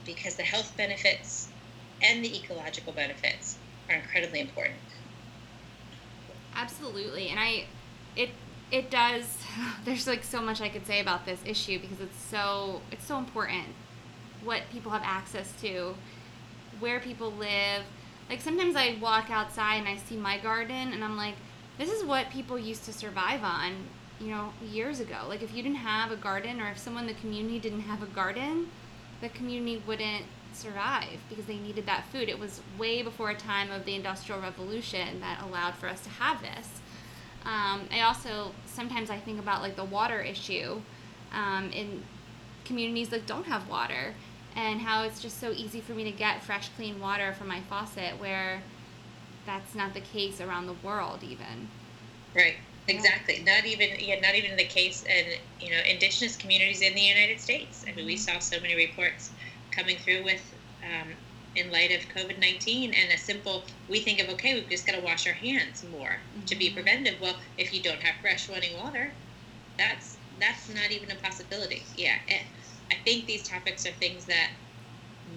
[0.07, 1.49] Because the health benefits
[2.03, 4.79] and the ecological benefits are incredibly important.
[6.55, 7.29] Absolutely.
[7.29, 7.66] And I
[8.16, 8.31] it
[8.70, 9.25] it does
[9.85, 13.18] there's like so much I could say about this issue because it's so it's so
[13.18, 13.66] important
[14.42, 15.94] what people have access to,
[16.81, 17.85] where people live.
[18.29, 21.35] Like sometimes I walk outside and I see my garden and I'm like,
[21.79, 23.75] this is what people used to survive on,
[24.21, 25.19] you know, years ago.
[25.29, 28.03] Like if you didn't have a garden or if someone in the community didn't have
[28.03, 28.69] a garden,
[29.21, 32.29] the community wouldn't survive because they needed that food.
[32.29, 36.11] It was way before a time of the Industrial Revolution that allowed for us to
[36.11, 36.81] have this.
[37.45, 40.81] Um, I also sometimes I think about like the water issue
[41.33, 42.03] um, in
[42.64, 44.14] communities that don't have water
[44.57, 47.61] and how it's just so easy for me to get fresh, clean water from my
[47.69, 48.63] faucet where
[49.47, 51.69] that's not the case around the world even.
[52.35, 52.57] Right.
[52.89, 53.43] Exactly.
[53.45, 57.41] Not even yeah, not even the case in you know indigenous communities in the United
[57.41, 57.85] States.
[57.87, 58.33] I mean, we mm-hmm.
[58.33, 59.31] saw so many reports
[59.71, 60.43] coming through with
[60.83, 61.09] um,
[61.55, 64.97] in light of COVID nineteen and a simple we think of okay, we've just got
[64.97, 66.45] to wash our hands more mm-hmm.
[66.47, 66.75] to be mm-hmm.
[66.75, 67.21] preventive.
[67.21, 69.13] Well, if you don't have fresh running water,
[69.79, 71.83] that's that's not even a possibility.
[71.97, 72.43] Yeah, eh,
[72.90, 74.50] I think these topics are things that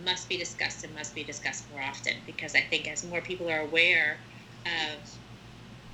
[0.03, 3.49] must be discussed and must be discussed more often because I think as more people
[3.49, 4.17] are aware
[4.65, 5.17] of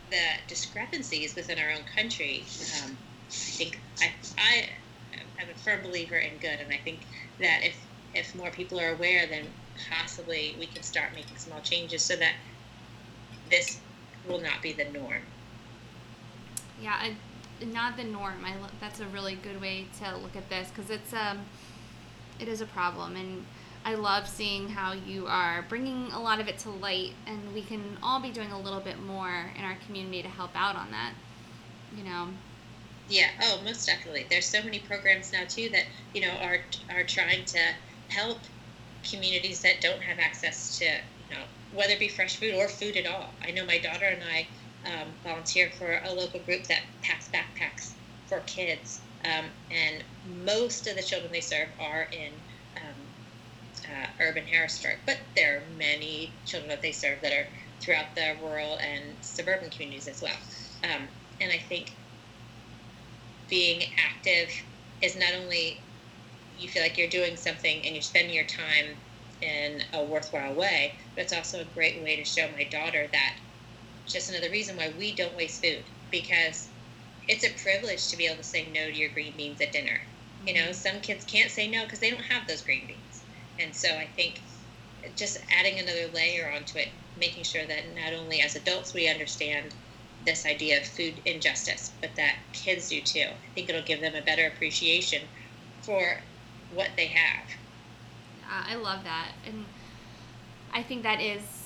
[0.10, 2.44] the discrepancies within our own country,
[2.84, 4.70] um, I think I, I
[5.42, 7.00] am a firm believer in good, and I think
[7.40, 7.76] that if
[8.16, 9.46] if more people are aware, then
[9.90, 12.34] possibly we can start making small changes so that
[13.50, 13.80] this
[14.28, 15.22] will not be the norm.
[16.82, 17.16] Yeah, I
[17.66, 18.46] not the norm.
[18.46, 21.40] I that's a really good way to look at this because it's um,
[22.40, 23.46] it is a problem, and
[23.86, 27.62] I love seeing how you are bringing a lot of it to light, and we
[27.62, 30.92] can all be doing a little bit more in our community to help out on
[30.92, 31.14] that.
[31.96, 32.28] You know.
[33.10, 33.30] Yeah.
[33.42, 34.28] Oh, most definitely.
[34.30, 36.60] There's so many programs now too that you know are
[36.92, 37.60] are trying to
[38.10, 38.38] help
[39.10, 41.44] communities that don't have access to you know
[41.74, 43.34] whether it be fresh food or food at all.
[43.44, 44.48] I know my daughter and I
[44.86, 47.92] um, volunteer for a local group that packs backpacks
[48.28, 49.02] for kids.
[49.26, 50.04] Um, and
[50.46, 52.32] most of the children they serve are in
[52.78, 57.48] um, uh, urban Harrisburg, but there are many children that they serve that are
[57.80, 60.38] throughout the rural and suburban communities as well.
[60.84, 61.08] Um,
[61.42, 61.94] and I think
[63.50, 64.50] being active
[65.02, 65.80] is not only
[66.60, 68.96] you feel like you're doing something and you're spending your time
[69.42, 73.36] in a worthwhile way, but it's also a great way to show my daughter that
[74.10, 76.68] just another reason why we don't waste food because
[77.28, 80.02] it's a privilege to be able to say no to your green beans at dinner.
[80.46, 83.22] You know, some kids can't say no because they don't have those green beans.
[83.60, 84.42] And so I think
[85.16, 89.76] just adding another layer onto it, making sure that not only as adults we understand
[90.26, 93.26] this idea of food injustice, but that kids do too.
[93.30, 95.22] I think it'll give them a better appreciation
[95.82, 96.22] for
[96.74, 97.46] what they have.
[98.44, 99.32] Uh, I love that.
[99.46, 99.66] And
[100.74, 101.59] I think that is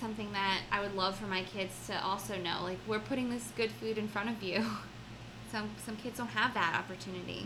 [0.00, 2.60] something that I would love for my kids to also know.
[2.62, 4.64] Like we're putting this good food in front of you.
[5.52, 7.44] Some some kids don't have that opportunity.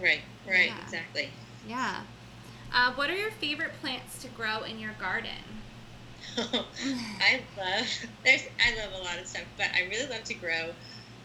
[0.00, 0.22] Right.
[0.48, 0.68] Right.
[0.68, 0.82] Yeah.
[0.82, 1.28] Exactly.
[1.68, 2.00] Yeah.
[2.72, 5.60] Uh, what are your favorite plants to grow in your garden?
[6.38, 7.86] I love
[8.24, 10.70] there's I love a lot of stuff, but I really love to grow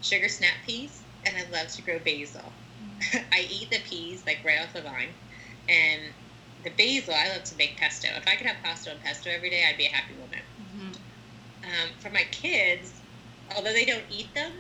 [0.02, 2.52] sugar snap peas and I love to grow basil.
[2.84, 3.24] Mm.
[3.34, 5.14] I eat the peas like right off the vine,
[5.70, 6.02] and
[6.66, 8.10] the basil I love to make pesto.
[8.18, 10.40] If I could have pasta and pesto every day, I'd be a happy woman
[11.70, 12.94] um, for my kids,
[13.56, 14.52] although they don't eat them,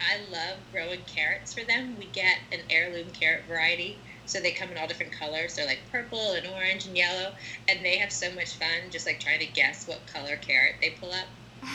[0.00, 1.96] I love growing carrots for them.
[1.98, 5.56] We get an heirloom carrot variety, so they come in all different colors.
[5.56, 7.32] They're like purple and orange and yellow,
[7.68, 10.90] and they have so much fun just like trying to guess what color carrot they
[10.90, 11.26] pull up.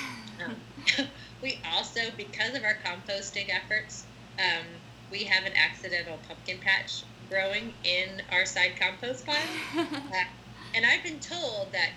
[0.43, 0.55] Um,
[1.43, 4.05] we also, because of our composting efforts,
[4.39, 4.65] um,
[5.11, 9.35] we have an accidental pumpkin patch growing in our side compost pile.
[10.11, 10.23] Uh,
[10.73, 11.91] and I've been told that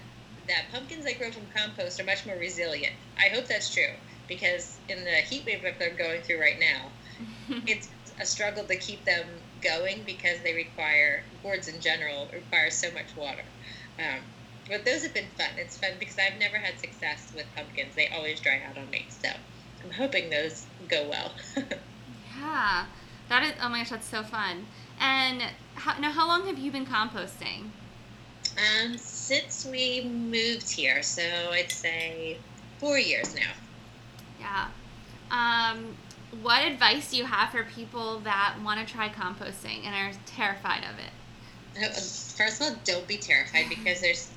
[0.49, 2.95] that pumpkins that grow from compost are much more resilient.
[3.19, 3.95] I hope that's true
[4.29, 6.89] because in the heat wave that they're going through right now,
[7.67, 7.89] it's
[8.21, 9.27] a struggle to keep them
[9.61, 13.43] going because they require gourds in general require so much water.
[13.99, 14.21] Um,
[14.69, 15.51] but those have been fun.
[15.59, 17.95] It's fun because I've never had success with pumpkins.
[17.95, 19.07] They always dry out on me.
[19.09, 19.29] So
[19.85, 21.33] I'm hoping those go well.
[22.39, 22.87] yeah,
[23.29, 23.53] that is.
[23.63, 24.67] Oh my gosh, that's so fun.
[25.01, 25.43] And
[25.75, 27.71] how, now, how long have you been composting?
[28.57, 32.37] Um, since we moved here, so I'd say
[32.79, 33.53] four years now.
[34.39, 34.67] Yeah.
[35.31, 35.97] Um,
[36.43, 40.85] what advice do you have for people that want to try composting and are terrified
[40.85, 41.95] of it?
[42.37, 44.31] First of all, don't be terrified because there's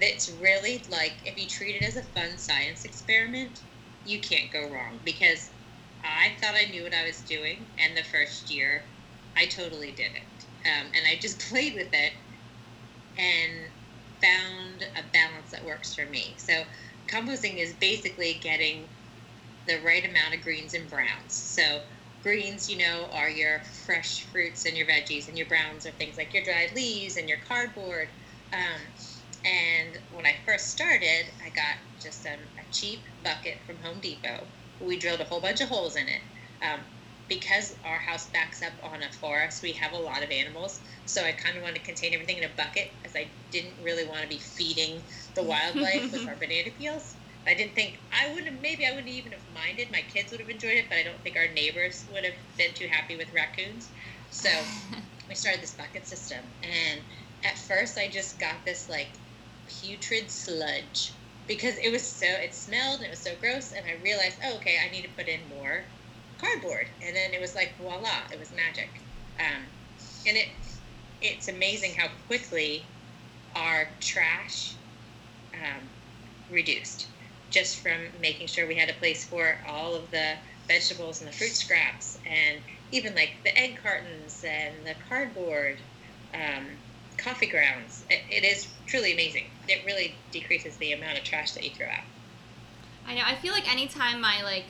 [0.00, 3.60] it's really like if you treat it as a fun science experiment,
[4.04, 5.50] you can't go wrong because
[6.02, 8.82] I thought I knew what I was doing, and the first year,
[9.36, 10.16] I totally didn't.
[10.64, 12.12] Um, and I just played with it
[13.16, 13.52] and
[14.22, 16.34] found a balance that works for me.
[16.36, 16.62] So,
[17.08, 18.84] composting is basically getting
[19.66, 21.34] the right amount of greens and browns.
[21.34, 21.80] So,
[22.22, 26.16] greens, you know, are your fresh fruits and your veggies, and your browns are things
[26.16, 28.08] like your dried leaves and your cardboard.
[28.52, 28.80] Um,
[29.44, 34.44] and when I first started, I got just a, a, cheap bucket from Home Depot.
[34.80, 36.20] We drilled a whole bunch of holes in it.
[36.62, 36.80] Um,
[37.34, 40.80] because our house backs up on a forest, we have a lot of animals.
[41.06, 44.06] So I kind of wanted to contain everything in a bucket as I didn't really
[44.06, 45.00] want to be feeding
[45.34, 47.14] the wildlife with our banana peels.
[47.46, 49.90] I didn't think I would have maybe I wouldn't even have minded.
[49.90, 52.74] My kids would have enjoyed it, but I don't think our neighbors would have been
[52.74, 53.88] too happy with raccoons.
[54.30, 54.48] So
[55.28, 57.00] we started this bucket system, and
[57.44, 59.16] at first I just got this like
[59.66, 61.14] putrid sludge
[61.48, 64.56] because it was so it smelled and it was so gross and i realized oh
[64.56, 65.86] okay i need to put in more
[66.42, 68.90] cardboard and then it was like voila it was magic
[69.38, 69.62] um,
[70.26, 70.48] and it
[71.20, 72.84] it's amazing how quickly
[73.54, 74.74] our trash
[75.54, 75.82] um,
[76.50, 77.06] reduced
[77.50, 80.34] just from making sure we had a place for all of the
[80.66, 82.58] vegetables and the fruit scraps and
[82.90, 85.78] even like the egg cartons and the cardboard
[86.34, 86.66] um,
[87.16, 88.04] coffee grounds.
[88.10, 89.44] It, it is truly amazing.
[89.68, 92.04] It really decreases the amount of trash that you throw out.
[93.06, 93.22] I know.
[93.24, 94.64] I feel like anytime my like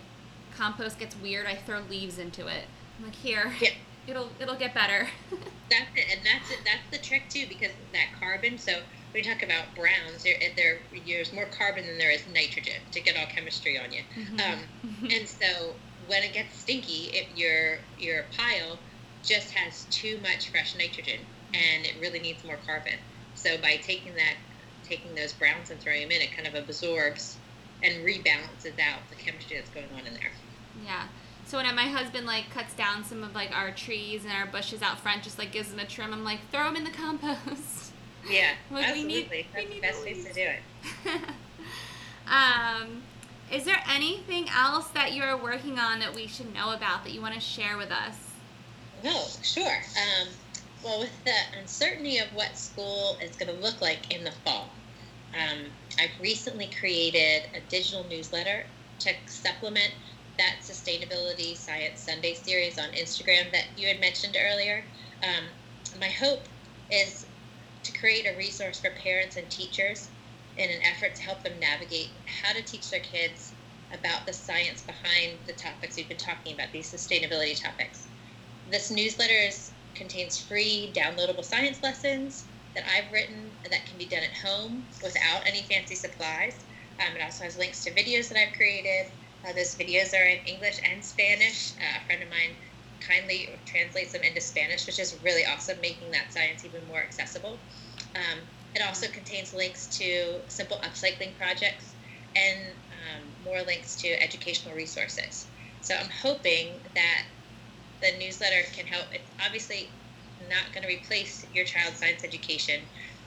[0.57, 2.65] compost gets weird, I throw leaves into it.
[2.99, 3.71] I'm like, here, yeah.
[4.07, 5.09] it'll it'll get better.
[5.71, 6.59] that's it, and that's it.
[6.65, 8.59] That's the trick too, because that carbon.
[8.59, 8.81] So
[9.15, 10.25] we talk about browns.
[10.25, 14.03] There, there, there's more carbon than there is nitrogen to get all chemistry on you.
[14.17, 14.41] Mm-hmm.
[14.41, 15.75] Um, and so
[16.07, 18.79] when it gets stinky, if your your pile
[19.23, 21.21] just has too much fresh nitrogen,
[21.55, 22.95] and it really needs more carbon.
[23.35, 24.35] So by taking that,
[24.85, 27.37] taking those browns and throwing them in, it kind of absorbs
[27.83, 30.31] and rebalances out the chemistry that's going on in there.
[30.85, 31.07] Yeah.
[31.45, 34.83] So when my husband like cuts down some of like our trees and our bushes
[34.83, 37.93] out front, just like gives them a trim, I'm like, throw them in the compost.
[38.29, 39.15] Yeah, like, absolutely.
[39.15, 41.21] We need, that's we need the best way to do it.
[42.27, 43.03] um,
[43.51, 47.21] is there anything else that you're working on that we should know about that you
[47.21, 48.17] want to share with us?
[49.05, 49.77] No, sure.
[49.77, 50.29] Um,
[50.83, 54.71] well, with the uncertainty of what school is going to look like in the fall,
[55.35, 55.67] um,
[55.99, 58.67] I've recently created a digital newsletter
[59.01, 59.93] to supplement
[60.39, 64.85] that Sustainability Science Sunday series on Instagram that you had mentioned earlier.
[65.23, 65.45] Um,
[66.01, 66.49] my hope
[66.91, 67.27] is
[67.83, 70.11] to create a resource for parents and teachers
[70.57, 73.53] in an effort to help them navigate how to teach their kids
[73.93, 78.07] about the science behind the topics we've been talking about, these sustainability topics.
[78.71, 84.23] This newsletter is contains free downloadable science lessons that I've written that can be done
[84.23, 86.57] at home without any fancy supplies.
[87.01, 89.11] Um, it also has links to videos that I've created.
[89.45, 91.73] Uh, those videos are in English and Spanish.
[91.81, 92.55] Uh, a friend of mine
[93.01, 97.59] kindly translates them into Spanish, which is really awesome, making that science even more accessible.
[98.15, 98.39] Um,
[98.75, 101.93] it also contains links to simple upcycling projects
[102.37, 102.59] and
[102.91, 105.47] um, more links to educational resources.
[105.81, 107.25] So I'm hoping that
[108.01, 109.07] the newsletter can help.
[109.13, 109.89] It's obviously
[110.49, 112.81] not going to replace your child's science education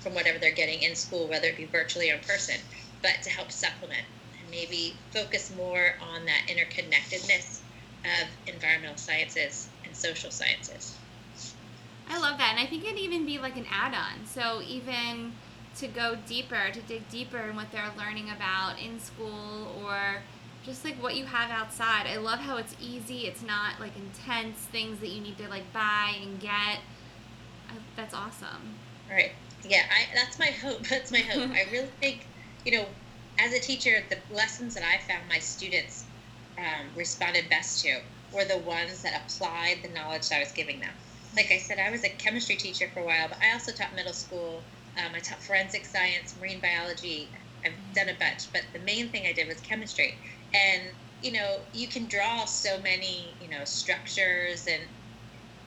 [0.05, 2.57] from whatever they're getting in school, whether it be virtually or in person,
[3.01, 4.03] but to help supplement
[4.39, 7.61] and maybe focus more on that interconnectedness
[8.03, 10.95] of environmental sciences and social sciences.
[12.07, 12.51] I love that.
[12.55, 14.27] And I think it'd even be like an add on.
[14.27, 15.33] So even
[15.77, 20.21] to go deeper, to dig deeper in what they're learning about in school or
[20.63, 22.05] just like what you have outside.
[22.05, 23.25] I love how it's easy.
[23.25, 26.51] It's not like intense things that you need to like buy and get.
[26.51, 28.75] I, that's awesome.
[29.09, 29.31] Right.
[29.69, 29.83] Yeah.
[29.89, 30.87] I, that's my hope.
[30.89, 31.49] That's my hope.
[31.51, 32.29] I really think,
[32.63, 32.85] you know,
[33.39, 36.07] as a teacher, the lessons that I found my students
[36.57, 37.99] um, responded best to
[38.31, 40.93] were the ones that applied the knowledge that I was giving them.
[41.35, 43.95] Like I said, I was a chemistry teacher for a while, but I also taught
[43.95, 44.63] middle school.
[44.97, 47.33] Um, I taught forensic science, marine biology.
[47.65, 50.13] I've done a bunch, but the main thing I did was chemistry
[50.53, 50.83] and
[51.21, 54.83] you know you can draw so many you know structures and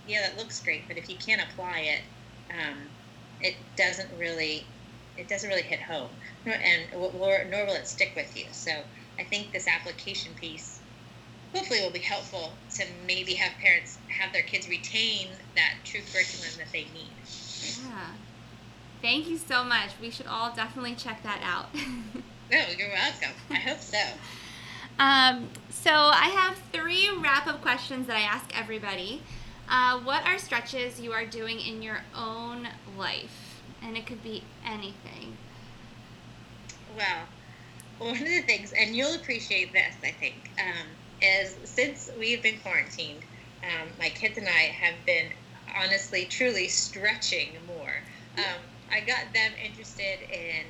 [0.07, 2.03] yeah that looks great but if you can't apply it
[2.55, 2.90] um,
[3.41, 4.64] it doesn't really
[5.16, 6.11] it doesn't really hit home
[6.47, 8.47] and nor, nor will it stick with you.
[8.53, 8.72] So
[9.18, 10.80] i think this application piece
[11.55, 16.51] hopefully will be helpful to maybe have parents have their kids retain that true curriculum
[16.59, 17.11] that they need.
[17.82, 18.12] Yeah.
[19.01, 19.91] Thank you so much.
[20.01, 21.72] We should all definitely check that out.
[21.74, 23.34] No you're welcome.
[23.51, 23.99] I hope so.
[25.01, 29.22] Um, so I have three wrap-up questions that I ask everybody.
[29.68, 33.60] Uh, what are stretches you are doing in your own life?
[33.82, 35.36] And it could be anything.
[36.96, 37.26] Well,
[37.98, 40.86] one of the things, and you'll appreciate this, I think, um,
[41.20, 43.22] is since we've been quarantined,
[43.62, 45.26] um, my kids and I have been
[45.76, 47.94] honestly, truly stretching more.
[48.36, 48.60] Um,
[48.90, 50.64] I got them interested in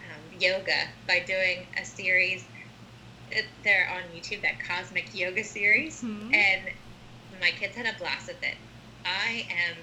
[0.00, 2.44] um, yoga by doing a series.
[3.62, 6.34] They're on YouTube, that Cosmic Yoga series, mm-hmm.
[6.34, 6.62] and
[7.44, 8.56] my kids had a blast with it.
[9.04, 9.76] I am,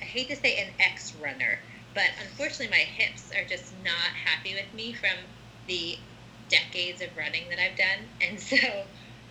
[0.00, 1.60] I hate to say an ex runner,
[1.94, 5.18] but unfortunately, my hips are just not happy with me from
[5.66, 5.98] the
[6.48, 8.08] decades of running that I've done.
[8.26, 8.56] And so,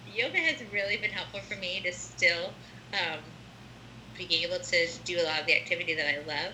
[0.05, 2.53] yoga has really been helpful for me to still
[2.93, 3.21] um,
[4.15, 6.53] being able to do a lot of the activity that I love.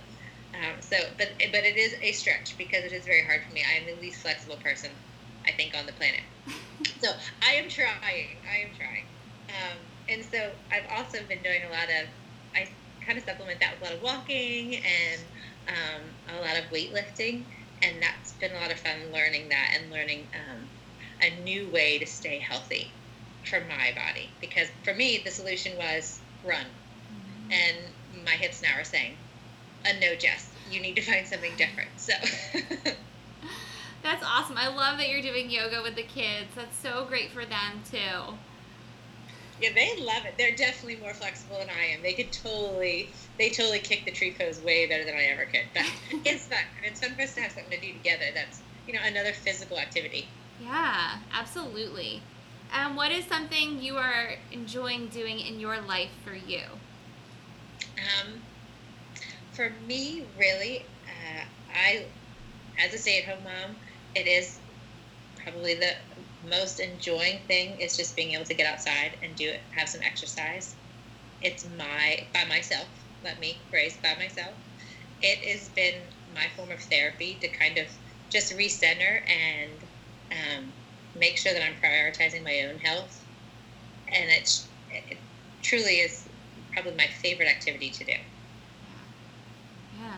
[0.53, 3.63] Um, so, but but it is a stretch because it is very hard for me.
[3.67, 4.91] I am the least flexible person,
[5.45, 6.21] I think, on the planet.
[6.99, 7.09] so
[7.43, 8.39] I am trying.
[8.47, 9.07] I am trying.
[9.49, 12.07] Um, and so I've also been doing a lot of.
[12.53, 12.67] I
[13.05, 15.21] kind of supplement that with a lot of walking and
[15.67, 17.43] um, a lot of weightlifting,
[17.81, 20.67] and that's been a lot of fun learning that and learning um,
[21.21, 22.91] a new way to stay healthy
[23.49, 24.29] for my body.
[24.39, 26.65] Because for me, the solution was run
[27.51, 27.77] and
[28.25, 29.15] my hips now are saying,
[29.85, 32.13] a "No, Jess, you need to find something different." So.
[34.03, 34.57] That's awesome.
[34.57, 36.49] I love that you're doing yoga with the kids.
[36.55, 38.33] That's so great for them too.
[39.61, 40.35] Yeah, they love it.
[40.37, 42.01] They're definitely more flexible than I am.
[42.01, 45.65] They could totally, they totally kick the tree pose way better than I ever could.
[45.73, 45.85] But
[46.25, 46.57] it's fun.
[46.83, 48.25] I It's fun for us to have something to do together.
[48.33, 50.27] That's you know another physical activity.
[50.59, 52.21] Yeah, absolutely.
[52.73, 56.61] And um, what is something you are enjoying doing in your life for you?
[57.97, 58.41] Um,
[59.51, 61.43] for me, really, uh,
[61.75, 62.05] I,
[62.79, 63.75] as a stay-at-home mom,
[64.15, 64.57] it is
[65.43, 65.93] probably the
[66.49, 70.01] most enjoying thing is just being able to get outside and do it, have some
[70.01, 70.75] exercise.
[71.41, 72.87] It's my by myself.
[73.23, 74.53] Let me phrase by myself.
[75.21, 75.95] It has been
[76.33, 77.87] my form of therapy to kind of
[78.29, 79.71] just recenter and
[80.31, 80.71] um,
[81.19, 83.23] make sure that I'm prioritizing my own health.
[84.07, 85.17] And it's, it
[85.61, 86.27] truly is
[86.73, 88.13] probably my favorite activity to do.
[89.99, 90.17] Yeah.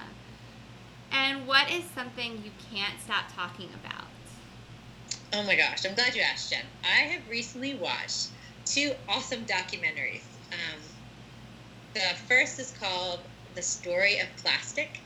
[1.12, 4.08] And what is something you can't stop talking about?
[5.36, 6.64] Oh my gosh, I'm glad you asked, Jen.
[6.84, 8.30] I have recently watched
[8.66, 10.26] two awesome documentaries.
[10.52, 10.80] Um,
[11.96, 13.22] the first is called
[13.56, 15.02] The Story of Plastic,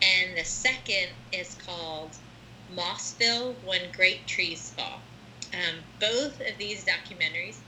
[0.00, 2.16] and the second is called
[2.70, 5.02] Mossville When Great Trees Fall.
[5.52, 7.58] Um, both of these documentaries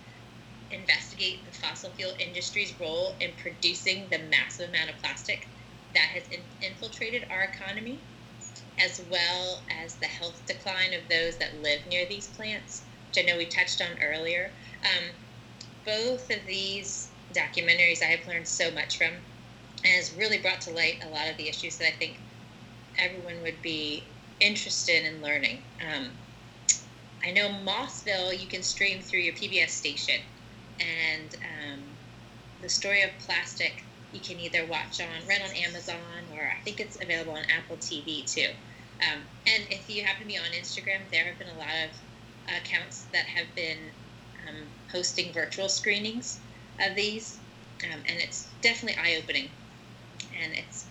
[0.70, 5.46] investigate the fossil fuel industry's role in producing the massive amount of plastic
[5.92, 8.00] that has in- infiltrated our economy,
[8.78, 13.26] as well as the health decline of those that live near these plants, which I
[13.26, 14.50] know we touched on earlier.
[14.84, 15.04] Um,
[15.84, 19.14] both of these documentaries I have learned so much from,
[19.84, 22.18] and has really brought to light a lot of the issues that I think
[22.98, 24.04] everyone would be
[24.40, 25.62] interested in learning.
[25.80, 26.10] Um,
[27.24, 30.20] I know Mossville you can stream through your PBS station
[30.78, 31.80] and um,
[32.62, 36.80] the story of plastic you can either watch on rent on Amazon or I think
[36.80, 38.48] it's available on Apple TV too.
[39.02, 41.90] Um, and if you happen to be on Instagram, there have been a lot of
[42.56, 43.90] accounts that have been
[44.46, 46.40] um, hosting virtual screenings
[46.80, 47.40] of these,
[47.84, 49.50] um, and it's definitely eye opening.
[50.40, 50.86] And it's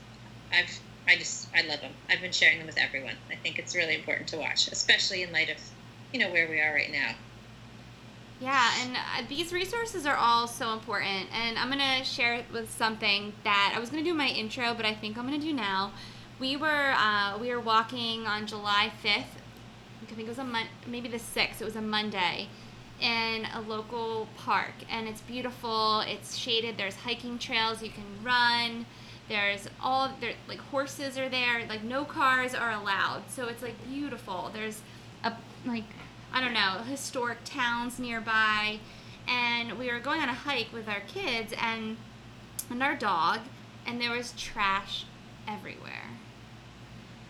[0.51, 1.93] I've I just I love them.
[2.09, 3.17] I've been sharing them with everyone.
[3.31, 5.57] I think it's really important to watch, especially in light of
[6.11, 7.15] you know where we are right now.
[8.39, 11.27] Yeah, and uh, these resources are all so important.
[11.33, 14.73] And I'm going to share with something that I was going to do my intro,
[14.73, 15.93] but I think I'm going to do now.
[16.37, 19.23] We were uh, we were walking on July 5th.
[20.01, 21.61] I think it was a mon- maybe the 6th.
[21.61, 22.49] It was a Monday
[23.01, 26.01] in a local park and it's beautiful.
[26.01, 26.77] It's shaded.
[26.77, 28.85] There's hiking trails you can run.
[29.29, 31.65] There's all there like horses are there.
[31.67, 33.23] Like no cars are allowed.
[33.29, 34.51] So it's like beautiful.
[34.53, 34.81] There's
[35.23, 35.33] a
[35.65, 35.83] like
[36.35, 38.79] I don't know, historic towns nearby.
[39.25, 41.95] And we were going on a hike with our kids and
[42.69, 43.41] and our dog,
[43.85, 45.05] and there was trash
[45.47, 46.17] everywhere.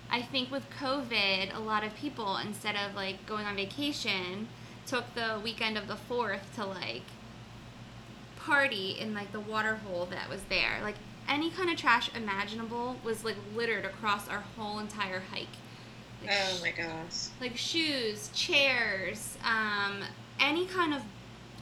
[0.10, 4.48] I think with COVID, a lot of people, instead of like going on vacation,
[4.88, 7.04] took the weekend of the 4th to like
[8.38, 10.80] party in like the water hole that was there.
[10.82, 10.96] Like
[11.28, 15.48] any kind of trash imaginable was like littered across our whole entire hike.
[16.28, 17.28] Like oh my gosh.
[17.42, 20.04] Like shoes, chairs, um,
[20.40, 21.02] any kind of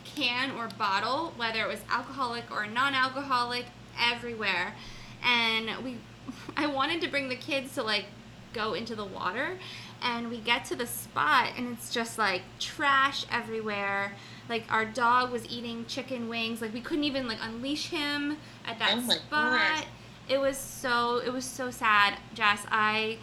[0.03, 3.65] can or bottle, whether it was alcoholic or non-alcoholic,
[3.99, 4.75] everywhere.
[5.23, 5.97] And we,
[6.57, 8.05] I wanted to bring the kids to like
[8.53, 9.57] go into the water.
[10.05, 14.11] And we get to the spot, and it's just like trash everywhere.
[14.49, 16.61] Like our dog was eating chicken wings.
[16.61, 18.35] Like we couldn't even like unleash him
[18.65, 19.21] at that Oh spot.
[19.31, 19.85] God.
[20.27, 22.65] It was so it was so sad, Jess.
[22.69, 23.17] I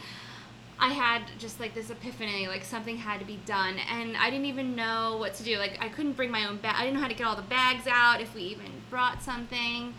[0.81, 4.47] I had just like this epiphany, like something had to be done, and I didn't
[4.47, 5.59] even know what to do.
[5.59, 6.75] Like I couldn't bring my own bag.
[6.77, 8.23] I didn't know how to get all the bags out.
[8.23, 9.95] If we even brought something,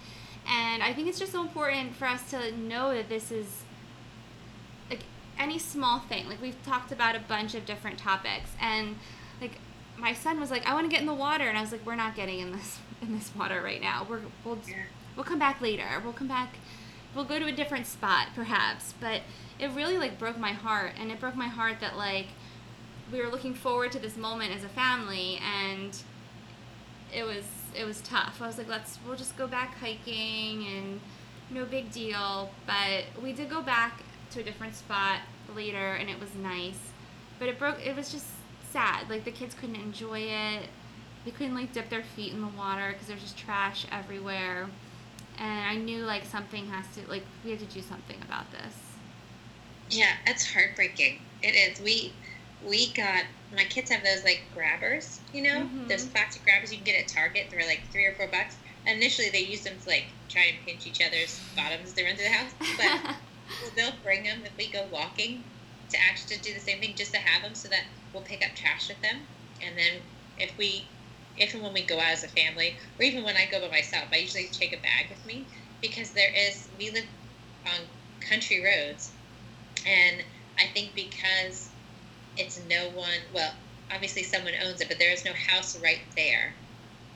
[0.47, 3.63] and I think it's just so important for us to know that this is
[4.89, 5.03] like
[5.37, 6.27] any small thing.
[6.27, 8.95] Like we've talked about a bunch of different topics, and
[9.39, 9.59] like
[9.97, 11.85] my son was like, "I want to get in the water," and I was like,
[11.85, 14.07] "We're not getting in this in this water right now.
[14.09, 14.57] We're we'll
[15.15, 15.85] we'll come back later.
[16.03, 16.55] We'll come back.
[17.15, 19.21] We'll go to a different spot, perhaps." But
[19.59, 22.27] it really like broke my heart, and it broke my heart that like
[23.11, 25.97] we were looking forward to this moment as a family, and
[27.13, 27.45] it was
[27.75, 28.41] it was tough.
[28.41, 31.01] I was like, "Let's we'll just go back hiking and."
[31.53, 35.19] No big deal, but we did go back to a different spot
[35.53, 36.93] later and it was nice.
[37.39, 38.27] But it broke it was just
[38.71, 39.09] sad.
[39.09, 40.69] Like the kids couldn't enjoy it.
[41.25, 44.69] They couldn't like dip their feet in the water because there's just trash everywhere.
[45.41, 48.75] And I knew like something has to like we have to do something about this.
[49.89, 51.19] Yeah, it's heartbreaking.
[51.41, 51.81] It is.
[51.81, 52.13] We
[52.65, 53.23] we got
[53.55, 55.87] my kids have those like grabbers, you know, Mhm.
[55.89, 57.47] those plastic grabbers you can get at Target.
[57.49, 58.55] They're like three or four bucks.
[58.85, 62.15] Initially, they use them to like try and pinch each other's bottoms as they run
[62.15, 62.51] through the house.
[62.77, 63.15] But
[63.75, 65.43] they'll bring them if we go walking
[65.89, 67.83] to actually do the same thing, just to have them, so that
[68.13, 69.21] we'll pick up trash with them.
[69.61, 70.01] And then
[70.37, 70.85] if we,
[71.37, 73.69] if and when we go out as a family, or even when I go by
[73.69, 75.47] myself, I usually take a bag with me
[75.81, 77.05] because there is we live
[77.65, 77.79] on
[78.29, 79.11] country roads,
[79.85, 80.23] and
[80.59, 81.69] I think because
[82.37, 83.51] it's no one, well,
[83.91, 86.53] obviously someone owns it, but there is no house right there.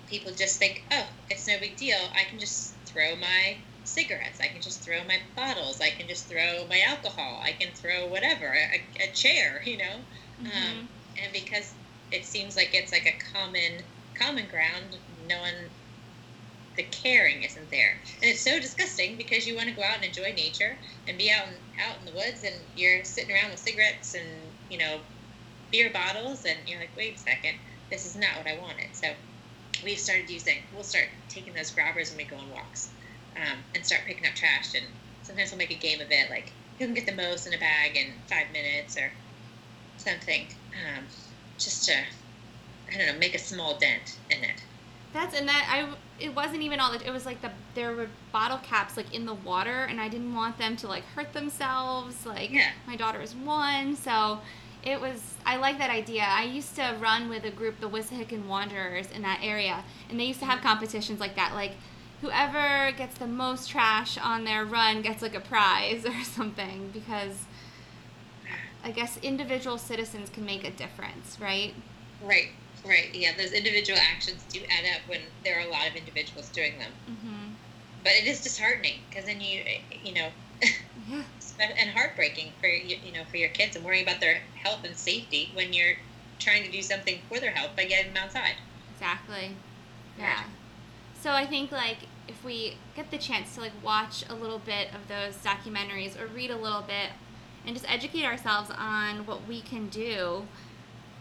[0.08, 1.98] People just think, oh, it's no big deal.
[2.16, 4.40] I can just throw my cigarettes.
[4.42, 5.82] I can just throw my bottles.
[5.82, 7.42] I can just throw my alcohol.
[7.44, 10.06] I can throw whatever, a, a chair, you know.
[10.42, 10.48] Mhm.
[10.48, 10.90] Um,
[11.24, 11.74] and because
[12.12, 13.82] it seems like it's like a common
[14.18, 14.98] common ground,
[15.28, 15.70] no one,
[16.76, 20.06] the caring isn't there, and it's so disgusting because you want to go out and
[20.06, 23.60] enjoy nature and be out in, out in the woods, and you're sitting around with
[23.60, 25.00] cigarettes and you know
[25.72, 27.56] beer bottles, and you're like, wait a second,
[27.90, 28.94] this is not what I wanted.
[28.94, 29.08] So
[29.84, 30.58] we've started using.
[30.74, 32.94] We'll start taking those grabbers when we go on walks,
[33.36, 34.74] um, and start picking up trash.
[34.76, 34.86] And
[35.24, 37.58] sometimes we'll make a game of it, like who can get the most in a
[37.58, 39.12] bag in five minutes or
[39.98, 41.08] something, um,
[41.58, 41.94] just to
[42.94, 44.64] I don't know, make a small dent in it.
[45.14, 48.08] That's and that I it wasn't even all that it was like the there were
[48.32, 52.26] bottle caps like in the water and I didn't want them to like hurt themselves
[52.26, 52.72] like Yeah.
[52.86, 54.40] my daughter is one so
[54.84, 56.26] it was I like that idea.
[56.28, 60.26] I used to run with a group the Wissahickon Wanderers in that area and they
[60.26, 60.68] used to have mm-hmm.
[60.68, 61.74] competitions like that like
[62.22, 67.46] whoever gets the most trash on their run gets like a prize or something because
[68.84, 71.74] I guess individual citizens can make a difference, right?
[72.22, 72.50] Right,
[72.86, 73.14] right.
[73.14, 76.78] Yeah, those individual actions do add up when there are a lot of individuals doing
[76.80, 76.92] them.
[77.10, 77.54] Mhm.
[78.04, 79.64] But it is disheartening because then you,
[80.04, 80.30] you know,
[81.10, 81.24] Yeah.
[81.60, 84.96] and heartbreaking for you, you know, for your kids and worrying about their health and
[84.96, 85.96] safety when you're
[86.40, 88.56] trying to do something for their health by getting them outside.
[88.94, 89.52] Exactly.
[90.18, 90.26] Yeah.
[90.26, 90.44] Yeah.
[91.22, 94.90] So I think like if we get the chance to like watch a little bit
[94.94, 97.12] of those documentaries or read a little bit
[97.66, 100.48] and just educate ourselves on what we can do,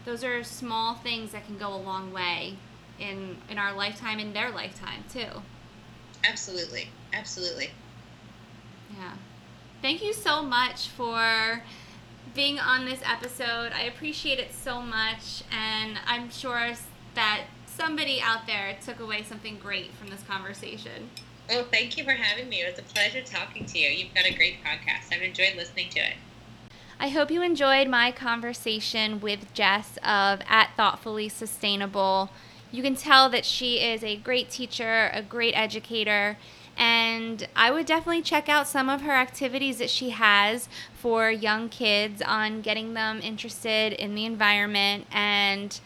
[0.05, 2.57] those are small things that can go a long way
[2.99, 5.41] in in our lifetime in their lifetime too.
[6.27, 7.71] Absolutely, absolutely.
[8.91, 9.13] Yeah.
[9.81, 11.61] Thank you so much for
[12.33, 13.71] being on this episode.
[13.73, 16.73] I appreciate it so much, and I'm sure
[17.13, 21.09] that somebody out there took away something great from this conversation.
[21.49, 22.61] Well, thank you for having me.
[22.61, 23.89] It was a pleasure talking to you.
[23.89, 25.13] You've got a great podcast.
[25.13, 26.15] I've enjoyed listening to it.
[26.97, 32.29] I hope you enjoyed my conversation with Jess of At Thoughtfully Sustainable.
[32.71, 36.37] You can tell that she is a great teacher, a great educator,
[36.77, 41.67] and I would definitely check out some of her activities that she has for young
[41.67, 45.77] kids on getting them interested in the environment and,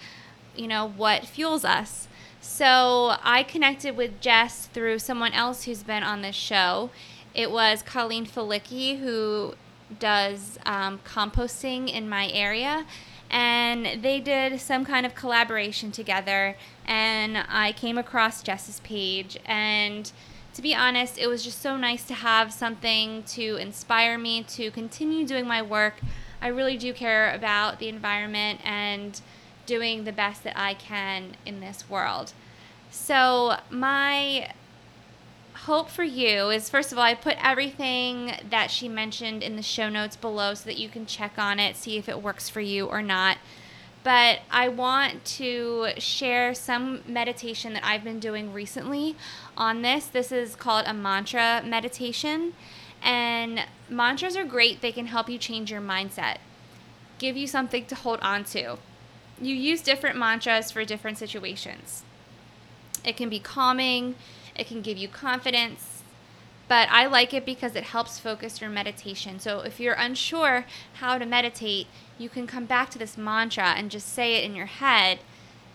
[0.56, 2.08] you know, what fuels us.
[2.40, 6.92] So I connected with Jess through someone else who's been on this show.
[7.34, 9.56] It was Colleen Felicki, who
[9.98, 12.86] does um, composting in my area.
[13.32, 16.56] And they did some kind of collaboration together.
[16.86, 19.38] And I came across Jess's page.
[19.46, 20.12] And
[20.54, 24.72] to be honest, it was just so nice to have something to inspire me to
[24.72, 26.02] continue doing my work.
[26.42, 29.20] I really do care about the environment and
[29.66, 32.34] doing the best that I can in this world.
[32.90, 34.52] So, my
[35.70, 39.62] hope for you is first of all, I put everything that she mentioned in the
[39.62, 42.60] show notes below so that you can check on it, see if it works for
[42.60, 43.38] you or not.
[44.04, 49.16] But I want to share some meditation that I've been doing recently
[49.56, 50.08] on this.
[50.08, 52.54] This is called a mantra meditation.
[53.04, 56.38] And mantras are great, they can help you change your mindset,
[57.20, 58.80] give you something to hold on to.
[59.40, 62.04] You use different mantras for different situations.
[63.06, 64.16] It can be calming,
[64.60, 66.04] it can give you confidence,
[66.68, 69.40] but I like it because it helps focus your meditation.
[69.40, 71.88] So if you're unsure how to meditate,
[72.18, 75.20] you can come back to this mantra and just say it in your head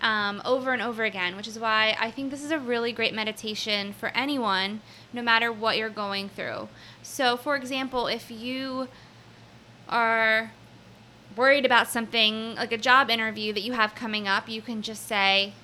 [0.00, 3.14] um, over and over again, which is why I think this is a really great
[3.14, 4.82] meditation for anyone,
[5.12, 6.68] no matter what you're going through.
[7.02, 8.88] So, for example, if you
[9.88, 10.52] are
[11.36, 15.06] worried about something like a job interview that you have coming up, you can just
[15.08, 15.54] say,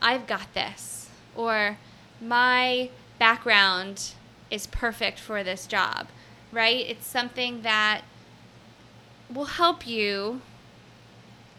[0.00, 1.10] I've got this.
[1.36, 1.76] Or
[2.20, 4.12] my background
[4.50, 6.08] is perfect for this job,
[6.52, 6.84] right?
[6.86, 8.02] It's something that
[9.32, 10.40] will help you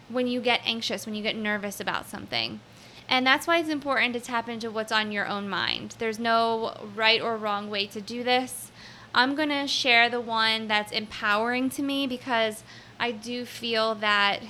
[0.10, 2.60] when you get anxious, when you get nervous about something.
[3.08, 5.96] And that's why it's important to tap into what's on your own mind.
[6.00, 8.72] There's no right or wrong way to do this.
[9.14, 12.64] I'm going to share the one that's empowering to me because
[13.00, 14.42] I do feel that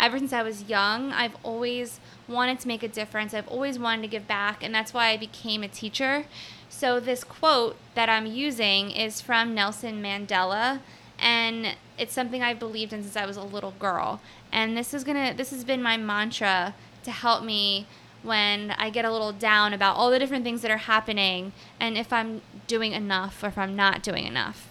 [0.00, 3.34] ever since I was young, I've always wanted to make a difference.
[3.34, 6.26] I've always wanted to give back, and that's why I became a teacher.
[6.68, 10.80] So, this quote that I'm using is from Nelson Mandela,
[11.18, 14.20] and it's something I've believed in since I was a little girl.
[14.52, 16.74] And this is gonna, this has been my mantra
[17.04, 17.86] to help me
[18.22, 21.96] when I get a little down about all the different things that are happening and
[21.96, 24.68] if I'm doing enough or if I'm not doing enough.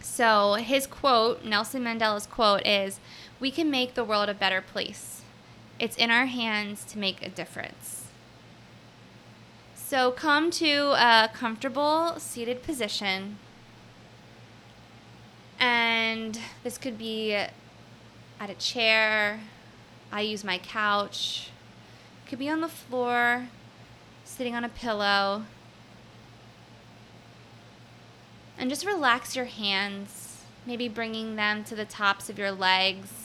[0.00, 2.98] So, his quote, Nelson Mandela's quote, is
[3.40, 5.21] We can make the world a better place.
[5.78, 8.06] It's in our hands to make a difference.
[9.74, 13.36] So, come to a comfortable seated position.
[15.60, 19.40] And this could be at a chair.
[20.10, 21.50] I use my couch.
[22.24, 23.48] It could be on the floor,
[24.24, 25.44] sitting on a pillow.
[28.58, 33.21] And just relax your hands, maybe bringing them to the tops of your legs.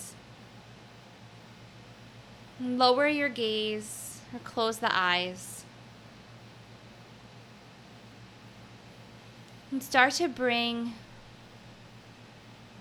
[2.59, 5.63] Lower your gaze or close the eyes.
[9.71, 10.93] And start to bring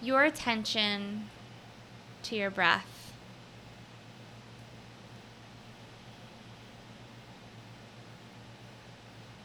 [0.01, 1.29] your attention
[2.23, 3.13] to your breath.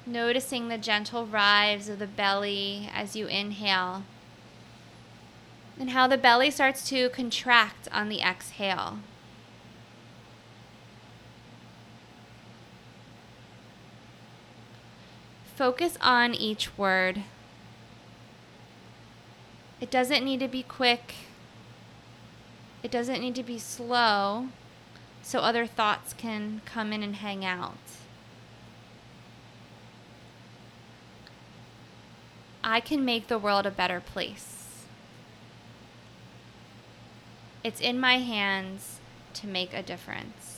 [0.05, 4.03] Noticing the gentle rise of the belly as you inhale,
[5.79, 8.99] and how the belly starts to contract on the exhale.
[15.61, 17.21] Focus on each word.
[19.79, 21.13] It doesn't need to be quick.
[22.81, 24.47] It doesn't need to be slow
[25.21, 27.77] so other thoughts can come in and hang out.
[32.63, 34.81] I can make the world a better place.
[37.63, 38.99] It's in my hands
[39.35, 40.50] to make a difference.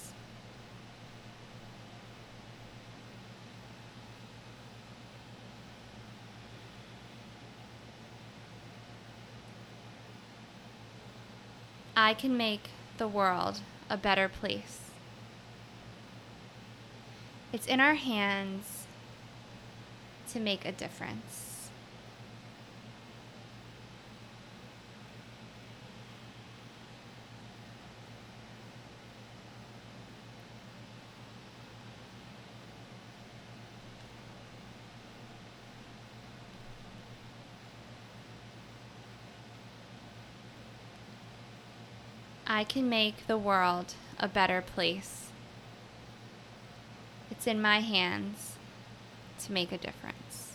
[11.95, 14.79] I can make the world a better place.
[17.51, 18.87] It's in our hands
[20.31, 21.52] to make a difference.
[42.55, 45.31] I can make the world a better place.
[47.31, 48.57] It's in my hands
[49.39, 50.53] to make a difference.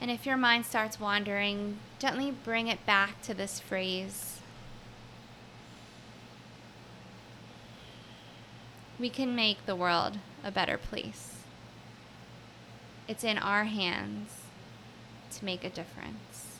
[0.00, 4.33] And if your mind starts wandering, gently bring it back to this phrase
[8.98, 11.36] we can make the world a better place.
[13.08, 14.30] It's in our hands
[15.32, 16.53] to make a difference.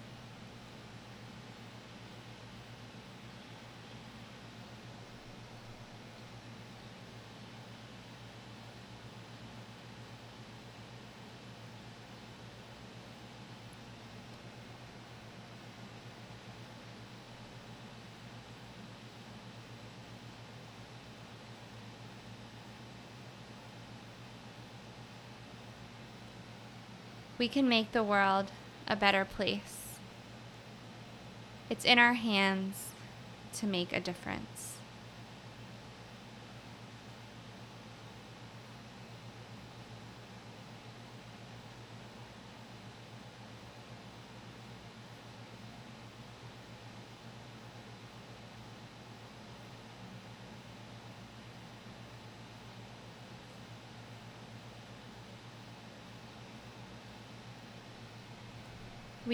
[27.44, 28.46] We can make the world
[28.88, 29.98] a better place.
[31.68, 32.92] It's in our hands
[33.56, 34.73] to make a difference.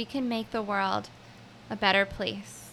[0.01, 1.11] We can make the world
[1.68, 2.70] a better place.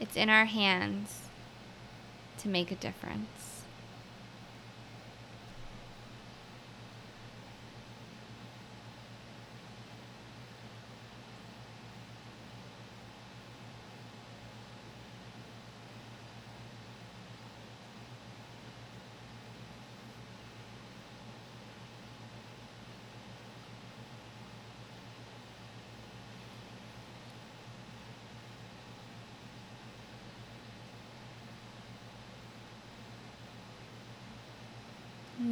[0.00, 1.24] It's in our hands
[2.38, 3.57] to make a difference.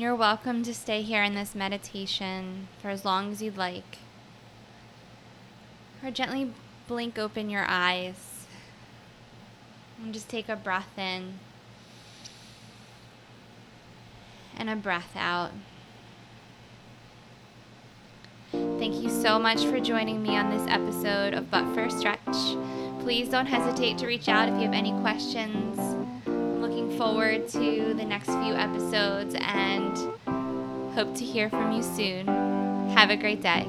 [0.07, 3.99] You're welcome to stay here in this meditation for as long as you'd like.
[6.01, 6.53] Or gently
[6.87, 8.47] blink open your eyes
[10.01, 11.41] and just take a breath in
[14.57, 15.51] and a breath out.
[18.53, 22.21] Thank you so much for joining me on this episode of But for Stretch.
[23.01, 25.96] Please don't hesitate to reach out if you have any questions
[26.93, 29.97] forward to the next few episodes and
[30.95, 32.27] hope to hear from you soon.
[32.95, 33.67] Have a great day.